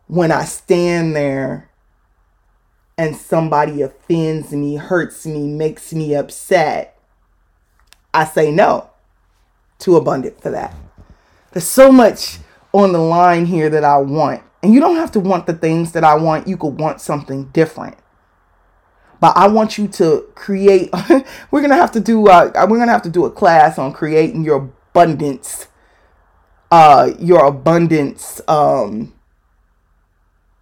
When 0.06 0.32
I 0.32 0.44
stand 0.44 1.14
there 1.14 1.70
and 2.98 3.16
somebody 3.16 3.80
offends 3.80 4.52
me, 4.52 4.74
hurts 4.74 5.24
me, 5.24 5.46
makes 5.46 5.92
me 5.94 6.14
upset, 6.16 6.98
I 8.12 8.24
say 8.24 8.50
no 8.50 8.89
too 9.80 9.96
abundant 9.96 10.40
for 10.40 10.50
that. 10.50 10.74
There's 11.52 11.66
so 11.66 11.90
much 11.90 12.38
on 12.72 12.92
the 12.92 12.98
line 12.98 13.46
here 13.46 13.68
that 13.70 13.84
I 13.84 13.98
want. 13.98 14.42
And 14.62 14.72
you 14.74 14.80
don't 14.80 14.96
have 14.96 15.12
to 15.12 15.20
want 15.20 15.46
the 15.46 15.54
things 15.54 15.92
that 15.92 16.04
I 16.04 16.14
want. 16.14 16.46
You 16.46 16.56
could 16.56 16.78
want 16.78 17.00
something 17.00 17.46
different. 17.46 17.96
But 19.20 19.36
I 19.36 19.48
want 19.48 19.78
you 19.78 19.88
to 19.88 20.26
create. 20.34 20.90
we're 21.50 21.60
gonna 21.60 21.76
have 21.76 21.92
to 21.92 22.00
do. 22.00 22.26
Uh, 22.28 22.50
we're 22.68 22.78
gonna 22.78 22.92
have 22.92 23.02
to 23.02 23.10
do 23.10 23.24
a 23.26 23.30
class 23.30 23.78
on 23.78 23.92
creating 23.92 24.44
your 24.44 24.56
abundance. 24.56 25.68
Uh, 26.70 27.10
your 27.18 27.46
abundance 27.46 28.40
um, 28.48 29.12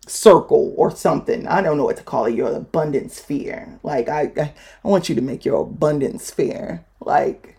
circle 0.07 0.75
or 0.77 0.91
something. 0.91 1.47
I 1.47 1.61
don't 1.61 1.77
know 1.77 1.85
what 1.85 1.99
to 1.99 2.03
call 2.03 2.25
it. 2.25 2.35
Your 2.35 2.53
abundance 2.53 3.17
sphere. 3.17 3.79
Like 3.83 4.09
I, 4.09 4.33
I, 4.37 4.55
I 4.85 4.89
want 4.89 5.09
you 5.09 5.15
to 5.15 5.21
make 5.21 5.45
your 5.45 5.63
abundance 5.63 6.25
sphere. 6.25 6.85
Like 7.01 7.58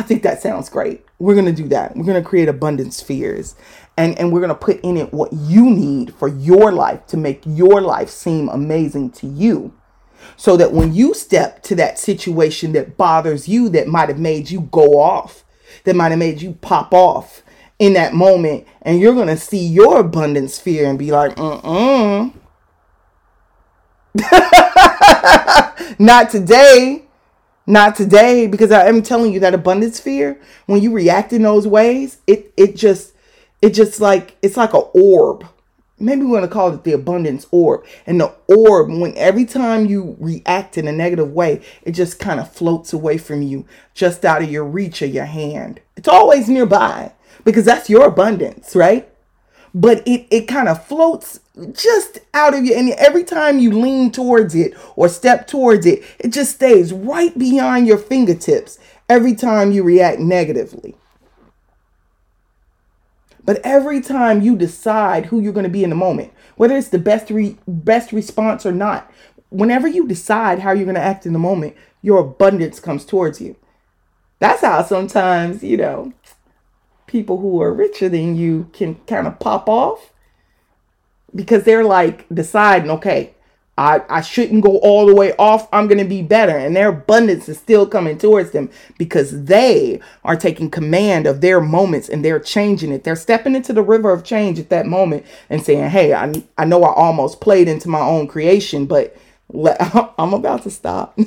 I 0.00 0.02
think 0.02 0.22
that 0.22 0.40
sounds 0.40 0.70
great. 0.70 1.04
We're 1.18 1.34
going 1.34 1.44
to 1.44 1.52
do 1.52 1.68
that. 1.68 1.94
We're 1.94 2.06
going 2.06 2.22
to 2.22 2.26
create 2.26 2.48
abundance 2.48 2.96
spheres 2.96 3.54
and, 3.98 4.18
and 4.18 4.32
we're 4.32 4.40
going 4.40 4.48
to 4.48 4.54
put 4.54 4.80
in 4.80 4.96
it 4.96 5.12
what 5.12 5.30
you 5.30 5.68
need 5.68 6.14
for 6.14 6.26
your 6.26 6.72
life 6.72 7.06
to 7.08 7.18
make 7.18 7.42
your 7.44 7.82
life 7.82 8.08
seem 8.08 8.48
amazing 8.48 9.10
to 9.10 9.26
you. 9.26 9.74
So 10.38 10.56
that 10.56 10.72
when 10.72 10.94
you 10.94 11.12
step 11.12 11.62
to 11.64 11.74
that 11.74 11.98
situation 11.98 12.72
that 12.72 12.96
bothers 12.96 13.46
you, 13.46 13.68
that 13.68 13.88
might 13.88 14.08
have 14.08 14.18
made 14.18 14.50
you 14.50 14.62
go 14.62 14.98
off, 14.98 15.44
that 15.84 15.94
might 15.94 16.12
have 16.12 16.18
made 16.18 16.40
you 16.40 16.52
pop 16.62 16.94
off 16.94 17.42
in 17.78 17.92
that 17.92 18.14
moment, 18.14 18.66
and 18.80 19.00
you're 19.00 19.14
going 19.14 19.28
to 19.28 19.36
see 19.36 19.66
your 19.66 20.00
abundance 20.00 20.54
sphere 20.54 20.88
and 20.88 20.98
be 20.98 21.10
like, 21.10 21.36
mm 21.36 22.32
mm. 24.16 25.98
Not 25.98 26.30
today. 26.30 27.04
Not 27.70 27.94
today, 27.94 28.48
because 28.48 28.72
I 28.72 28.88
am 28.88 29.00
telling 29.00 29.32
you 29.32 29.38
that 29.38 29.54
abundance 29.54 29.98
sphere, 29.98 30.40
when 30.66 30.82
you 30.82 30.92
react 30.92 31.32
in 31.32 31.42
those 31.42 31.68
ways, 31.68 32.18
it 32.26 32.52
it 32.56 32.74
just 32.74 33.12
it 33.62 33.74
just 33.74 34.00
like 34.00 34.36
it's 34.42 34.56
like 34.56 34.74
an 34.74 34.82
orb. 34.92 35.46
Maybe 35.96 36.22
we're 36.22 36.38
gonna 36.38 36.48
call 36.48 36.74
it 36.74 36.82
the 36.82 36.94
abundance 36.94 37.46
orb. 37.52 37.84
And 38.08 38.20
the 38.20 38.34
orb, 38.48 38.88
when 38.90 39.16
every 39.16 39.44
time 39.44 39.86
you 39.86 40.16
react 40.18 40.78
in 40.78 40.88
a 40.88 40.92
negative 40.92 41.30
way, 41.30 41.62
it 41.82 41.92
just 41.92 42.18
kind 42.18 42.40
of 42.40 42.52
floats 42.52 42.92
away 42.92 43.18
from 43.18 43.40
you, 43.40 43.66
just 43.94 44.24
out 44.24 44.42
of 44.42 44.50
your 44.50 44.64
reach 44.64 45.00
of 45.02 45.14
your 45.14 45.26
hand. 45.26 45.80
It's 45.96 46.08
always 46.08 46.48
nearby 46.48 47.12
because 47.44 47.66
that's 47.66 47.88
your 47.88 48.06
abundance, 48.06 48.74
right? 48.74 49.09
But 49.74 50.06
it 50.06 50.26
it 50.30 50.48
kind 50.48 50.68
of 50.68 50.84
floats 50.84 51.40
just 51.72 52.20
out 52.34 52.54
of 52.54 52.64
you. 52.64 52.74
And 52.74 52.90
every 52.90 53.24
time 53.24 53.58
you 53.58 53.72
lean 53.72 54.10
towards 54.10 54.54
it 54.54 54.74
or 54.96 55.08
step 55.08 55.46
towards 55.46 55.86
it, 55.86 56.02
it 56.18 56.28
just 56.32 56.54
stays 56.54 56.92
right 56.92 57.36
beyond 57.38 57.86
your 57.86 57.98
fingertips 57.98 58.78
every 59.08 59.34
time 59.34 59.72
you 59.72 59.82
react 59.82 60.18
negatively. 60.20 60.96
But 63.44 63.60
every 63.64 64.00
time 64.00 64.42
you 64.42 64.56
decide 64.56 65.26
who 65.26 65.40
you're 65.40 65.52
going 65.52 65.64
to 65.64 65.70
be 65.70 65.84
in 65.84 65.90
the 65.90 65.96
moment, 65.96 66.32
whether 66.56 66.76
it's 66.76 66.88
the 66.88 66.98
best 66.98 67.30
re- 67.30 67.56
best 67.66 68.12
response 68.12 68.66
or 68.66 68.72
not, 68.72 69.10
whenever 69.50 69.88
you 69.88 70.06
decide 70.06 70.60
how 70.60 70.72
you're 70.72 70.84
going 70.84 70.94
to 70.94 71.00
act 71.00 71.26
in 71.26 71.32
the 71.32 71.38
moment, 71.38 71.74
your 72.02 72.18
abundance 72.18 72.80
comes 72.80 73.04
towards 73.04 73.40
you. 73.40 73.56
That's 74.38 74.62
how 74.62 74.82
sometimes, 74.82 75.62
you 75.62 75.76
know, 75.76 76.12
people 77.10 77.38
who 77.38 77.60
are 77.60 77.74
richer 77.74 78.08
than 78.08 78.36
you 78.36 78.70
can 78.72 78.94
kind 79.06 79.26
of 79.26 79.38
pop 79.40 79.68
off 79.68 80.12
because 81.34 81.64
they're 81.64 81.84
like 81.84 82.24
deciding, 82.32 82.90
okay, 82.90 83.34
I, 83.76 84.02
I 84.08 84.20
shouldn't 84.20 84.62
go 84.62 84.78
all 84.78 85.06
the 85.06 85.14
way 85.14 85.34
off. 85.38 85.68
I'm 85.72 85.88
going 85.88 85.98
to 85.98 86.04
be 86.04 86.22
better. 86.22 86.56
And 86.56 86.76
their 86.76 86.90
abundance 86.90 87.48
is 87.48 87.58
still 87.58 87.86
coming 87.86 88.16
towards 88.16 88.52
them 88.52 88.70
because 88.96 89.44
they 89.44 90.00
are 90.22 90.36
taking 90.36 90.70
command 90.70 91.26
of 91.26 91.40
their 91.40 91.60
moments 91.60 92.08
and 92.08 92.24
they're 92.24 92.38
changing 92.38 92.92
it. 92.92 93.02
They're 93.02 93.16
stepping 93.16 93.56
into 93.56 93.72
the 93.72 93.82
river 93.82 94.12
of 94.12 94.22
change 94.22 94.58
at 94.58 94.68
that 94.68 94.86
moment 94.86 95.26
and 95.48 95.62
saying, 95.62 95.90
hey, 95.90 96.12
I, 96.12 96.44
I 96.58 96.64
know 96.64 96.84
I 96.84 96.92
almost 96.92 97.40
played 97.40 97.68
into 97.68 97.88
my 97.88 98.00
own 98.00 98.28
creation, 98.28 98.86
but 98.86 99.16
I'm 100.18 100.32
about 100.34 100.62
to 100.64 100.70
stop. 100.70 101.18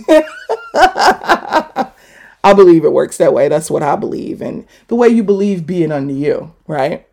I 2.43 2.53
believe 2.53 2.83
it 2.83 2.91
works 2.91 3.17
that 3.17 3.33
way. 3.33 3.47
That's 3.47 3.71
what 3.71 3.83
I 3.83 3.95
believe. 3.95 4.41
And 4.41 4.65
the 4.87 4.95
way 4.95 5.07
you 5.07 5.23
believe 5.23 5.65
being 5.65 5.91
under 5.91 6.13
you, 6.13 6.53
right? 6.67 7.07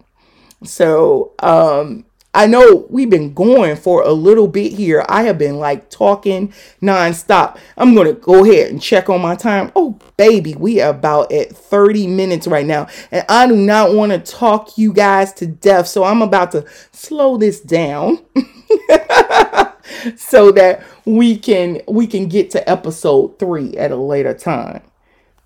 So, 0.63 1.33
um, 1.39 2.05
I 2.33 2.47
know 2.47 2.87
we've 2.89 3.11
been 3.11 3.35
going 3.35 3.75
for 3.75 4.03
a 4.03 4.13
little 4.13 4.47
bit 4.47 4.73
here. 4.73 5.05
I 5.09 5.25
have 5.25 5.37
been 5.37 5.59
like 5.59 5.91
talking 5.91 6.53
nonstop. 6.81 7.59
I'm 7.77 7.93
going 7.95 8.07
to 8.07 8.13
go 8.13 8.45
ahead 8.45 8.71
and 8.71 8.81
check 8.81 9.11
on 9.11 9.21
my 9.21 9.35
time. 9.35 9.73
Oh, 9.75 9.99
baby, 10.17 10.55
we 10.55 10.81
are 10.81 10.91
about 10.91 11.33
at 11.33 11.51
30 11.51 12.07
minutes 12.07 12.47
right 12.47 12.67
now. 12.67 12.87
And 13.11 13.25
I 13.29 13.49
do 13.49 13.57
not 13.57 13.95
want 13.95 14.13
to 14.13 14.19
talk 14.19 14.79
you 14.79 14.93
guys 14.93 15.33
to 15.35 15.47
death. 15.47 15.89
So 15.89 16.05
I'm 16.05 16.23
about 16.23 16.53
to 16.53 16.65
slow 16.93 17.37
this 17.37 17.61
down 17.61 18.21
so 20.17 20.53
that 20.53 20.85
we 21.05 21.37
can 21.37 21.81
we 21.89 22.07
can 22.07 22.29
get 22.29 22.53
to 22.53 22.71
episode 22.71 23.41
3 23.41 23.77
at 23.77 23.91
a 23.91 23.97
later 23.97 24.35
time. 24.35 24.83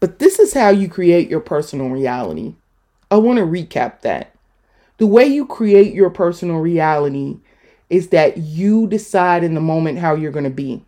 But 0.04 0.18
this 0.18 0.38
is 0.38 0.52
how 0.52 0.68
you 0.68 0.86
create 0.86 1.30
your 1.30 1.40
personal 1.40 1.88
reality. 1.88 2.56
I 3.10 3.16
want 3.16 3.38
to 3.38 3.46
recap 3.46 4.02
that. 4.02 4.34
The 4.98 5.06
way 5.06 5.24
you 5.24 5.46
create 5.46 5.94
your 5.94 6.10
personal 6.10 6.58
reality 6.58 7.38
is 7.88 8.08
that 8.08 8.36
you 8.36 8.86
decide 8.86 9.42
in 9.42 9.54
the 9.54 9.62
moment 9.62 10.00
how 10.00 10.14
you're 10.14 10.30
going 10.30 10.44
to 10.44 10.50
be. 10.50 10.84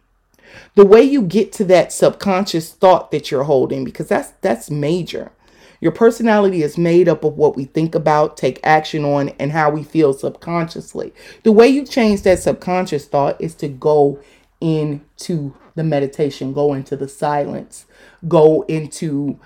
The 0.74 0.84
way 0.84 1.00
you 1.00 1.22
get 1.22 1.50
to 1.52 1.64
that 1.64 1.94
subconscious 1.94 2.74
thought 2.74 3.10
that 3.10 3.30
you're 3.30 3.44
holding 3.44 3.84
because 3.84 4.08
that's 4.08 4.32
that's 4.42 4.70
major. 4.70 5.32
Your 5.80 5.92
personality 5.92 6.62
is 6.62 6.76
made 6.76 7.08
up 7.08 7.24
of 7.24 7.38
what 7.38 7.56
we 7.56 7.64
think 7.64 7.94
about, 7.94 8.36
take 8.36 8.60
action 8.62 9.02
on, 9.02 9.30
and 9.38 9.50
how 9.50 9.70
we 9.70 9.82
feel 9.82 10.12
subconsciously. 10.12 11.14
The 11.42 11.52
way 11.52 11.68
you 11.68 11.86
change 11.86 12.20
that 12.22 12.40
subconscious 12.40 13.06
thought 13.06 13.40
is 13.40 13.54
to 13.56 13.68
go 13.68 14.20
into 14.60 15.54
the 15.74 15.84
meditation, 15.84 16.52
go 16.52 16.72
into 16.74 16.96
the 16.96 17.08
silence, 17.08 17.86
go 18.26 18.62
into 18.62 19.38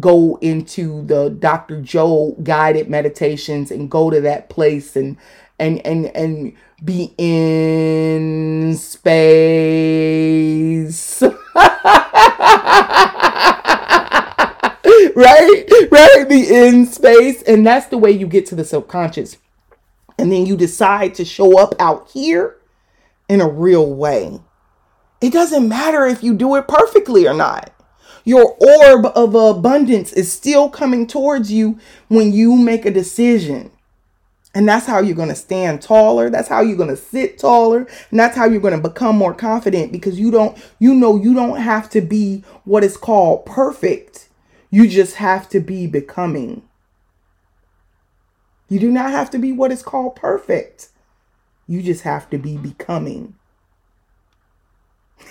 go 0.00 0.38
into 0.40 1.04
the 1.06 1.28
Dr. 1.28 1.80
Joe 1.82 2.36
guided 2.42 2.88
meditations 2.88 3.70
and 3.72 3.90
go 3.90 4.10
to 4.10 4.20
that 4.20 4.48
place 4.48 4.94
and 4.96 5.16
and 5.58 5.84
and 5.84 6.06
and 6.16 6.52
be 6.84 7.12
in 7.18 8.76
space. 8.76 10.02
right? 15.16 15.64
Right? 15.90 16.26
Be 16.28 16.48
in 16.54 16.86
space. 16.86 17.42
And 17.42 17.66
that's 17.66 17.86
the 17.86 17.98
way 17.98 18.12
you 18.12 18.28
get 18.28 18.46
to 18.46 18.54
the 18.54 18.64
subconscious. 18.64 19.36
And 20.18 20.30
then 20.30 20.46
you 20.46 20.56
decide 20.56 21.14
to 21.16 21.24
show 21.24 21.58
up 21.58 21.74
out 21.80 22.08
here 22.10 22.57
in 23.28 23.40
a 23.40 23.48
real 23.48 23.94
way. 23.94 24.40
It 25.20 25.32
doesn't 25.32 25.68
matter 25.68 26.06
if 26.06 26.22
you 26.22 26.34
do 26.34 26.54
it 26.56 26.68
perfectly 26.68 27.26
or 27.26 27.34
not. 27.34 27.72
Your 28.24 28.56
orb 28.60 29.06
of 29.06 29.34
abundance 29.34 30.12
is 30.12 30.30
still 30.30 30.68
coming 30.68 31.06
towards 31.06 31.50
you 31.50 31.78
when 32.08 32.32
you 32.32 32.56
make 32.56 32.84
a 32.84 32.90
decision. 32.90 33.70
And 34.54 34.68
that's 34.68 34.86
how 34.86 35.00
you're 35.00 35.16
going 35.16 35.28
to 35.28 35.34
stand 35.34 35.82
taller. 35.82 36.30
That's 36.30 36.48
how 36.48 36.60
you're 36.60 36.76
going 36.76 36.88
to 36.88 36.96
sit 36.96 37.38
taller. 37.38 37.86
And 38.10 38.18
that's 38.18 38.36
how 38.36 38.46
you're 38.46 38.60
going 38.60 38.80
to 38.80 38.88
become 38.88 39.16
more 39.16 39.34
confident 39.34 39.92
because 39.92 40.18
you 40.18 40.30
don't, 40.30 40.58
you 40.78 40.94
know, 40.94 41.16
you 41.16 41.34
don't 41.34 41.60
have 41.60 41.88
to 41.90 42.00
be 42.00 42.44
what 42.64 42.84
is 42.84 42.96
called 42.96 43.46
perfect. 43.46 44.28
You 44.70 44.88
just 44.88 45.16
have 45.16 45.48
to 45.50 45.60
be 45.60 45.86
becoming. 45.86 46.62
You 48.68 48.78
do 48.78 48.90
not 48.90 49.10
have 49.10 49.30
to 49.30 49.38
be 49.38 49.52
what 49.52 49.72
is 49.72 49.82
called 49.82 50.16
perfect. 50.16 50.88
You 51.68 51.82
just 51.82 52.02
have 52.02 52.28
to 52.30 52.38
be 52.38 52.56
becoming. 52.56 53.34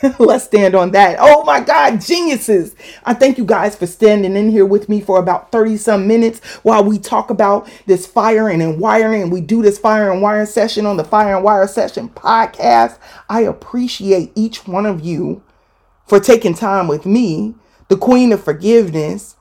Let's 0.20 0.46
stand 0.46 0.76
on 0.76 0.92
that. 0.92 1.18
Oh 1.20 1.44
my 1.44 1.60
God, 1.60 2.02
geniuses. 2.02 2.76
I 3.04 3.14
thank 3.14 3.38
you 3.38 3.46
guys 3.46 3.76
for 3.76 3.88
standing 3.88 4.36
in 4.36 4.52
here 4.52 4.66
with 4.66 4.90
me 4.90 5.02
for 5.02 5.18
about 5.18 5.52
30 5.52 5.78
some 5.78 6.08
minutes 6.08 6.40
while 6.64 6.84
we 6.84 7.00
talk 7.00 7.30
about 7.30 7.70
this 7.88 8.06
fire 8.06 8.50
and 8.50 8.80
wiring. 8.80 9.24
And 9.24 9.32
we 9.32 9.42
do 9.42 9.62
this 9.62 9.80
fire 9.80 10.12
and 10.12 10.22
wire 10.22 10.46
session 10.46 10.86
on 10.86 10.98
the 10.98 11.04
Fire 11.04 11.36
and 11.36 11.44
Wire 11.44 11.68
Session 11.68 12.10
podcast. 12.10 13.00
I 13.30 13.42
appreciate 13.42 14.32
each 14.36 14.68
one 14.68 14.86
of 14.86 15.04
you 15.04 15.42
for 16.06 16.20
taking 16.20 16.54
time 16.54 16.88
with 16.88 17.06
me, 17.06 17.56
the 17.88 17.98
Queen 17.98 18.32
of 18.32 18.44
Forgiveness, 18.44 19.37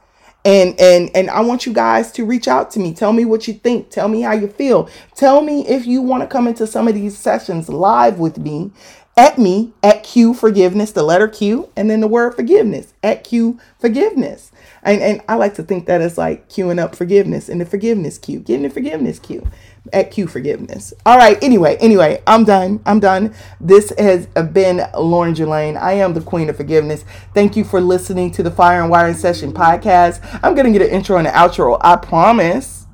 and 0.47 0.79
and 0.81 1.11
and 1.15 1.29
I 1.29 1.41
want 1.41 1.67
you 1.67 1.73
guys 1.73 2.13
to 2.13 2.25
reach 2.25 2.49
out 2.49 2.71
to 2.73 2.81
me. 2.81 2.95
Tell 2.95 3.13
me 3.13 3.25
what 3.25 3.49
you 3.49 3.55
think. 3.55 3.91
Tell 3.91 4.09
me 4.09 4.23
how 4.23 4.33
you 4.33 4.49
feel. 4.49 4.89
Tell 5.15 5.43
me 5.43 5.67
if 5.67 5.87
you 5.87 6.01
want 6.01 6.23
to 6.23 6.29
come 6.29 6.47
into 6.47 6.67
some 6.67 6.89
of 6.89 6.95
these 6.95 7.19
sessions 7.19 7.69
live 7.69 8.21
with 8.21 8.39
me 8.39 8.71
at 9.17 9.39
me 9.39 9.73
at 9.83 10.05
Q 10.05 10.35
forgiveness, 10.35 10.93
the 10.93 11.03
letter 11.03 11.27
Q, 11.27 11.71
and 11.77 11.91
then 11.91 12.01
the 12.01 12.07
word 12.07 12.35
forgiveness 12.37 12.95
at 13.03 13.25
Q 13.25 13.59
forgiveness. 13.79 14.53
And, 14.83 15.03
and 15.03 15.21
I 15.29 15.35
like 15.35 15.55
to 15.55 15.65
think 15.65 15.87
that 15.87 16.01
it's 16.01 16.17
like 16.17 16.49
queuing 16.49 16.79
up 16.79 16.95
forgiveness 16.95 17.49
in 17.49 17.59
the 17.59 17.67
forgiveness 17.67 18.19
queue, 18.19 18.39
getting 18.39 18.63
the 18.63 18.71
forgiveness 18.71 19.19
queue 19.19 19.47
at 19.93 20.11
Q 20.11 20.27
Forgiveness. 20.27 20.93
All 21.05 21.17
right. 21.17 21.43
Anyway, 21.43 21.77
anyway, 21.77 22.23
I'm 22.27 22.45
done. 22.45 22.81
I'm 22.87 23.01
done. 23.01 23.35
This 23.61 23.93
has 23.99 24.27
been 24.27 24.83
Lauren 24.97 25.35
Jelaine. 25.35 25.77
I 25.77 25.93
am 25.93 26.15
the 26.15 26.21
Queen 26.21 26.49
of 26.49 26.57
Forgiveness. 26.57 27.05
Thank 27.35 27.57
you 27.57 27.65
for 27.65 27.81
listening 27.81 28.31
to 28.33 28.43
the 28.43 28.51
Fire 28.51 28.81
and 28.81 28.91
Wiring 28.91 29.15
Session 29.15 29.53
podcast. 29.53 30.21
I'm 30.43 30.55
gonna 30.55 30.73
get 30.73 30.83
an 30.83 30.91
intro 30.91 31.17
and 31.19 31.27
an 31.27 31.35
outro. 31.35 31.79
I 31.81 31.97
promise. 31.97 32.87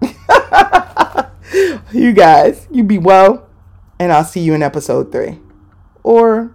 you 1.92 2.12
guys, 2.12 2.66
you 2.70 2.84
be 2.84 2.98
well, 2.98 3.48
and 3.98 4.12
I'll 4.12 4.24
see 4.24 4.40
you 4.40 4.54
in 4.54 4.62
episode 4.62 5.10
three, 5.10 5.38
or 6.02 6.54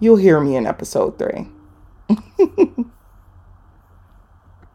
you'll 0.00 0.16
hear 0.16 0.40
me 0.40 0.56
in 0.56 0.66
episode 0.66 1.18
three. 1.18 1.48